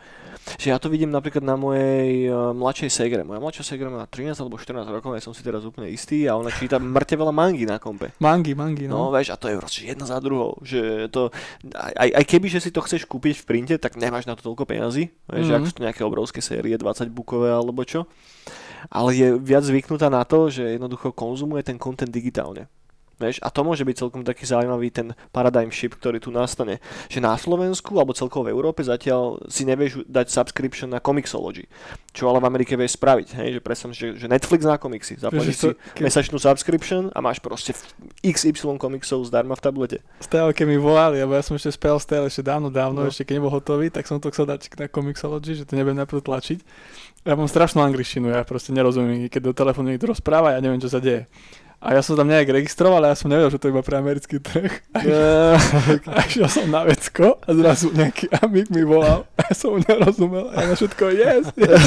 [0.58, 3.22] Že ja to vidím napríklad na mojej uh, mladšej segre.
[3.22, 6.34] Moja mladšia segre má 13 alebo 14 rokov, ja som si teraz úplne istý a
[6.34, 8.10] ona číta mŕte veľa mangy na kompe.
[8.18, 9.14] mangy, mangy, No, no.
[9.14, 10.58] vieš, a to je proste jedna za druhou.
[10.66, 11.30] Že to,
[11.78, 14.66] aj, aj, keby, že si to chceš kúpiť v printe, tak nemáš na to toľko
[14.66, 15.08] peňazí.
[15.30, 15.46] Vieš, mm-hmm.
[15.46, 15.56] Mhm.
[15.56, 18.04] ak sú to nejaké obrovské série, 20 bukové alebo čo.
[18.90, 22.66] Ale je viac zvyknutá na to, že jednoducho konzumuje ten content digitálne.
[23.16, 26.80] Vieš, a to môže byť celkom taký zaujímavý ten paradigm shift, ktorý tu nastane.
[27.06, 31.68] Že na Slovensku alebo celkovo v Európe zatiaľ si nevieš dať subscription na Comixology.
[32.10, 33.28] Čo ale v Amerike vieš spraviť.
[33.38, 33.48] Hej?
[33.54, 35.16] Že si, že, že Netflix na komiksy.
[35.16, 37.72] Zaplatíš si keď- mesačnú subscription a máš proste
[38.20, 39.98] XY komiksov zdarma v tablete.
[40.18, 43.08] Style, keď mi volali, lebo ja som ešte spel Style ešte dávno, dávno, No.
[43.08, 46.20] ešte keď nebol hotový, tak som to chcel dať na Comixology, že to nebudem najprv
[46.20, 46.58] tlačiť.
[47.22, 50.90] Ja mám strašnú angličtinu, ja proste nerozumiem, keď do telefónu niekto rozpráva, ja neviem, čo
[50.90, 51.30] sa deje.
[51.82, 53.98] A ja som tam nejak registroval a ja som nevedel, že to je iba pre
[53.98, 54.70] americký trh.
[54.94, 55.02] A,
[56.14, 59.82] a išiel som na vecko a zrazu nejaký amik mi volal a ja som mu
[59.82, 61.82] nerozumel a ja na všetko yes, yes.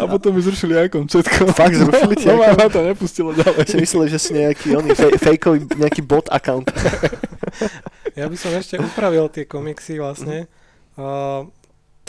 [0.00, 1.52] A potom mi zrušili ikon všetko.
[1.52, 3.68] Fakt zrušili ti No ma to nepustilo ďalej.
[3.68, 6.72] Si myslel, že si nejaký oný fej, fejkový, nejaký bot account.
[8.16, 10.48] Ja by som ešte upravil tie komiksy vlastne.
[10.96, 11.44] Uh,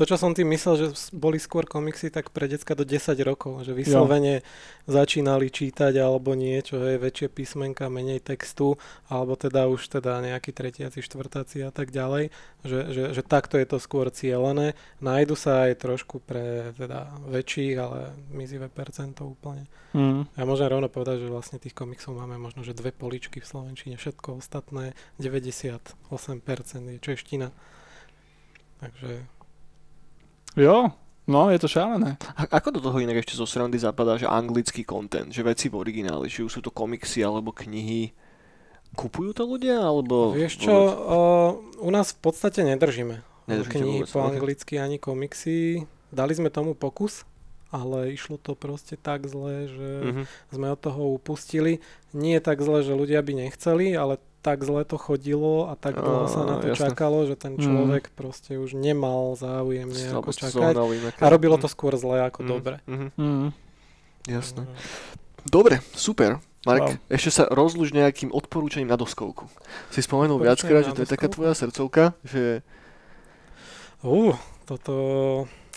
[0.01, 3.61] to, čo som tým myslel, že boli skôr komiksy tak pre decka do 10 rokov,
[3.61, 4.41] že vyslovene
[4.89, 11.05] začínali čítať alebo niečo, je väčšie písmenka, menej textu, alebo teda už teda nejakí tretiaci,
[11.05, 12.33] štvrtáci a tak ďalej,
[12.65, 14.73] že, že, že takto je to skôr cielené.
[15.05, 19.69] Nájdu sa aj trošku pre teda väčších, ale mizivé percento úplne.
[19.93, 20.25] Mm.
[20.33, 24.01] Ja môžem rovno povedať, že vlastne tých komiksov máme možno, že dve poličky v Slovenčine,
[24.01, 25.93] všetko ostatné 98%
[26.89, 27.53] je čeština.
[28.81, 29.40] Takže
[30.59, 30.91] Jo,
[31.31, 32.19] no, je to šialené.
[32.35, 35.79] A ako do toho inak ešte zo srandy zapadá, že anglický content, že veci v
[35.79, 38.11] origináli, či už sú to komiksy alebo knihy,
[38.95, 40.35] kupujú to ľudia, alebo...
[40.35, 41.49] vieš čo, uh,
[41.79, 44.27] u nás v podstate nedržíme Nedržíte knihy vôbec, po ok.
[44.35, 45.87] anglicky ani komiksy.
[46.11, 47.23] Dali sme tomu pokus,
[47.71, 50.23] ale išlo to proste tak zle, že Mhm.
[50.51, 51.79] sme od toho upustili.
[52.11, 56.25] Nie tak zle, že ľudia by nechceli, ale tak zle to chodilo a tak dlho
[56.25, 56.89] sa na to jasné.
[56.89, 57.61] čakalo, že ten Mhm.
[57.61, 60.73] človek proste už nemal záujem nejako čakať.
[61.17, 62.75] A robilo to skôr zle ako Mhm, dobre.
[62.85, 63.47] mhm, Mm.
[64.27, 64.65] Jasné.
[65.43, 66.37] Dobre, super.
[66.61, 66.97] Mark, Wow.
[67.09, 69.49] ešte sa rozluž nejakým odporúčaním na doskovku.
[69.89, 72.61] Si spomenul viackrát, na že to je taká tvoja srdcovka, že...
[74.01, 74.33] Uh,
[74.65, 74.93] toto...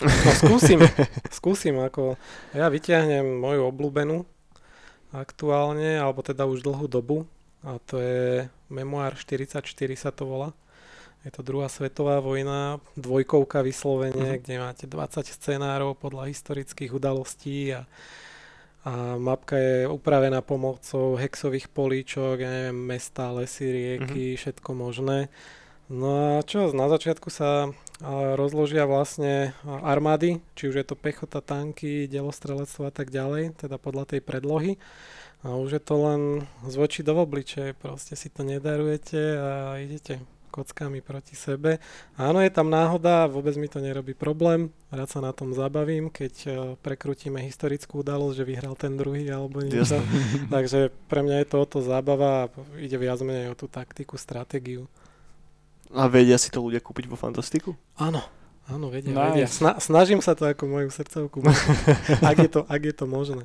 [0.01, 0.79] No skúsim,
[1.39, 2.19] skúsim ako...
[2.51, 4.25] Ja vyťahnem moju obľúbenú
[5.11, 7.23] aktuálne, alebo teda už dlhú dobu.
[7.63, 9.63] A to je Memoár 44
[9.95, 10.51] sa to volá.
[11.23, 14.39] Je to druhá svetová vojna, dvojkovka vyslovene, Mhm.
[14.43, 17.89] kde máte 20 scenárov podľa historických udalostí a,
[18.85, 25.33] a mapka je upravená pomocou hexových políčok, ja neviem, mesta, lesy, rieky, všetko možné.
[25.89, 27.73] No a čo, na začiatku sa
[28.35, 34.15] rozložia vlastne armády, či už je to pechota, tanky, delostrelectvo a tak ďalej, teda podľa
[34.15, 34.75] tej predlohy.
[35.45, 36.21] A už je to len
[36.65, 41.83] z voči do obličeje, proste si to nedarujete a idete kockami proti sebe.
[42.15, 46.33] Áno, je tam náhoda, vôbec mi to nerobí problém, rád sa na tom zabavím, keď
[46.47, 46.49] e,
[46.79, 49.99] prekrutíme historickú udalosť, že vyhral ten druhý alebo niečo.
[50.55, 52.49] Takže pre mňa je to o to zábava a
[52.79, 54.87] ide viac menej o tú taktiku, stratégiu.
[55.91, 57.77] A vedia si to ľudia kúpiť vo Fantastiku?
[57.95, 58.23] Áno,
[58.65, 59.25] áno, vedia, Nice.
[59.27, 59.47] vedia.
[59.47, 61.43] Sna- snažím sa to ako moju srdcovku,
[62.25, 63.43] ak, je to, ak je to možné.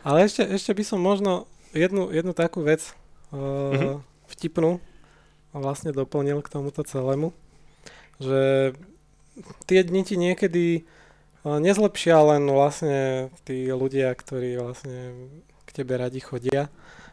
[0.00, 2.94] Ale ešte, ešte by som možno jednu, jednu takú vec
[3.30, 3.90] uh, Mhm.
[4.28, 4.78] vtipnú
[5.50, 7.30] vlastne doplnil k tomuto celému,
[8.18, 8.72] že
[9.64, 10.82] tie dni ti niekedy
[11.42, 15.30] uh, nezlepšia len vlastne tí ľudia, ktorí vlastne
[15.62, 16.70] k tebe radi chodia,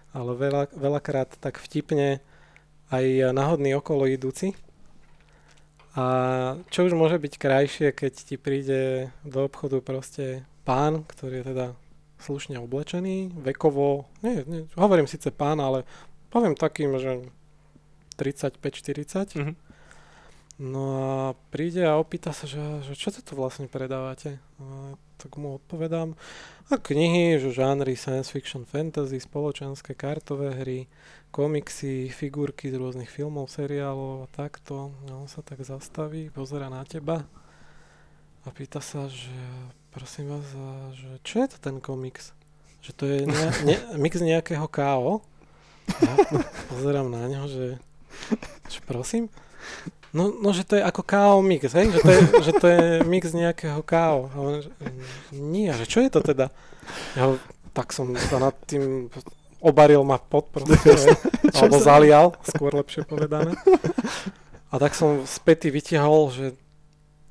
[0.09, 2.21] ale veľa, veľakrát tak vtipne
[2.91, 4.53] aj náhodní okolo idúci.
[5.95, 6.05] A
[6.71, 11.67] čo už môže byť krajšie, keď ti príde do obchodu proste pán, ktorý je teda
[12.21, 15.83] slušne oblečený, vekovo, nie, nie, hovorím síce pán, ale
[16.31, 17.27] poviem takým, že
[18.15, 19.35] 35-40.
[19.35, 19.53] Mhm.
[20.61, 21.11] No a
[21.49, 24.37] príde a opýta sa, že, že čo to tu vlastne predávate?
[24.61, 26.17] A tak mu odpovedám,
[26.71, 30.87] a knihy, že žánry science fiction, fantasy, spoločenské kartové hry,
[31.29, 34.95] komiksy, figurky z rôznych filmov, seriálov a takto.
[35.11, 37.27] A on sa tak zastaví, pozera na teba
[38.41, 39.35] a pýta sa, že
[39.93, 40.47] prosím vás,
[40.97, 42.33] že čo je to ten komiks?
[42.81, 45.21] Že to je ne, ne, mix nejakého KO?
[46.01, 46.13] Ja
[46.73, 47.67] pozerám na neho, že,
[48.71, 49.29] že prosím?
[50.11, 51.87] No, no, že to je ako KO mix, hej?
[51.87, 54.27] Že to je, že to je mix nejakého KO.
[54.27, 54.71] A on, že,
[55.31, 56.51] nie, že čo je to teda?
[57.15, 57.31] Ja,
[57.71, 59.07] tak som sa nad tým
[59.63, 61.15] obaril ma pod proste,
[61.57, 63.55] alebo zalial, skôr lepšie povedané.
[64.71, 66.45] A tak som späty vytiahol, že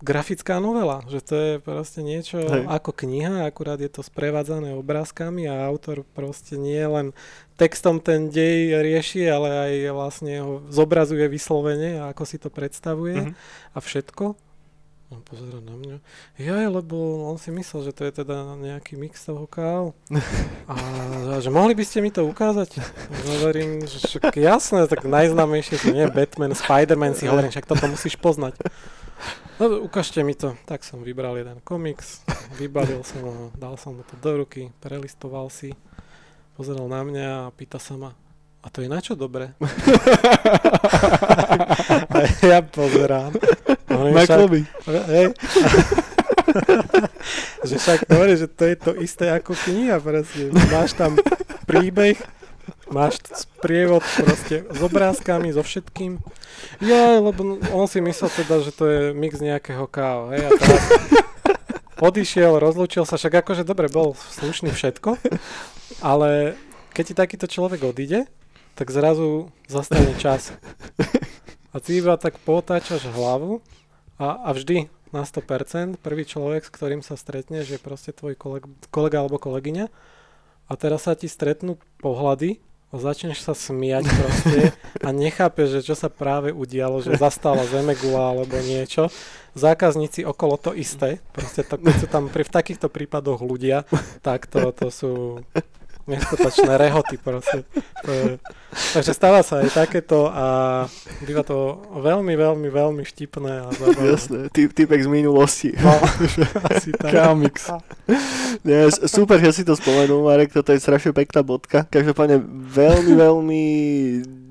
[0.00, 2.64] grafická novela, že to je proste niečo Hej.
[2.66, 7.12] ako kniha, akurát je to sprevádzané obrázkami a autor proste nie len
[7.54, 13.32] textom ten dej rieši, ale aj vlastne ho zobrazuje vyslovene, ako si to predstavuje Mhm.
[13.70, 14.24] a všetko.
[15.10, 15.96] On pozera na mňa.
[16.38, 16.94] Ja, lebo
[17.26, 19.90] on si myslel, že to je teda nejaký mix toho káv.
[20.70, 20.74] A
[21.42, 22.78] že mohli by ste mi to ukázať?
[23.26, 28.14] Hovorím, že však jasné, tak najznámejšie to nie Batman, Spider-Man si hovorím, však toto musíš
[28.14, 28.54] poznať.
[29.60, 30.56] No, ukážte mi to.
[30.64, 32.24] Tak som vybral jeden komiks,
[32.56, 35.76] vybavil som ho, dal som mu to do ruky, prelistoval si,
[36.56, 38.16] pozeral na mňa a pýta sa ma,
[38.64, 39.52] a to je na čo dobre?
[42.08, 43.36] a ja pozerám.
[43.84, 44.60] Hovorím, však- Michael by.
[45.12, 45.26] Hej.
[47.68, 50.48] že však hovorí, že to je to isté ako kniha proste.
[50.72, 51.20] Máš tam
[51.68, 52.16] príbeh,
[52.90, 56.18] máš sprievod proste s obrázkami, so všetkým.
[56.82, 60.34] Ja, lebo on si myslel teda, že to je mix nejakého káva.
[60.34, 60.50] Hej, a
[62.02, 65.20] odišiel, rozlúčil sa, však akože dobre, bol slušný všetko,
[66.02, 66.58] ale
[66.96, 68.26] keď ti takýto človek odíde,
[68.74, 70.56] tak zrazu zastane čas.
[71.70, 73.62] A ty iba tak potáčaš hlavu
[74.18, 78.66] a, a vždy na 100% prvý človek, s ktorým sa stretneš, je proste tvoj koleg,
[78.90, 79.86] kolega alebo kolegyňa
[80.70, 82.62] a teraz sa ti stretnú pohľady
[82.98, 84.60] začneš sa smiať proste
[85.06, 89.06] a nechápeš, že čo sa práve udialo, že zastala zemegula alebo niečo.
[89.54, 93.86] Zákazníci okolo to isté, proste to, keď sú tam pri, v takýchto prípadoch ľudia,
[94.26, 95.12] tak to, to sú
[96.06, 97.64] neskutočné rehoty proste.
[98.04, 98.24] To je,
[98.96, 100.46] takže stáva sa aj takéto a
[101.24, 104.08] býva to veľmi, veľmi, veľmi vtipné a zábavné.
[104.14, 105.70] Jasné, ty, typek z minulosti.
[105.76, 105.92] No,
[106.70, 107.12] asi tak.
[108.64, 111.84] Nie, super, že si to spomenul, Marek, toto je strašne pekná bodka.
[111.88, 113.62] Každopádne veľmi, veľmi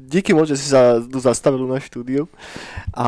[0.10, 2.26] díky moc, že si sa tu zastavil na štúdiu.
[2.98, 3.06] A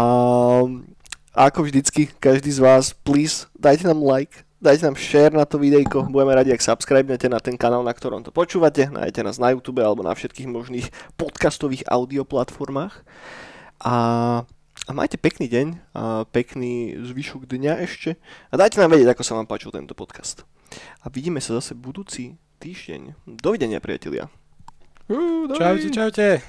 [1.31, 6.07] ako vždycky, každý z vás, please, dajte nám like, dajte nám share na to videjko,
[6.13, 9.81] budeme radi, ak subscribnete na ten kanál, na ktorom to počúvate, nájdete nás na YouTube
[9.81, 13.01] alebo na všetkých možných podcastových audioplatformách.
[13.81, 13.95] A,
[14.85, 15.67] a majte pekný deň,
[15.97, 20.45] a pekný zvyšok dňa ešte a dajte nám vedieť, ako sa vám páčil tento podcast.
[21.01, 23.17] A vidíme sa zase budúci týždeň.
[23.25, 24.29] Dovidenia, priatelia.
[25.09, 26.39] Uh, Čaute, čaute.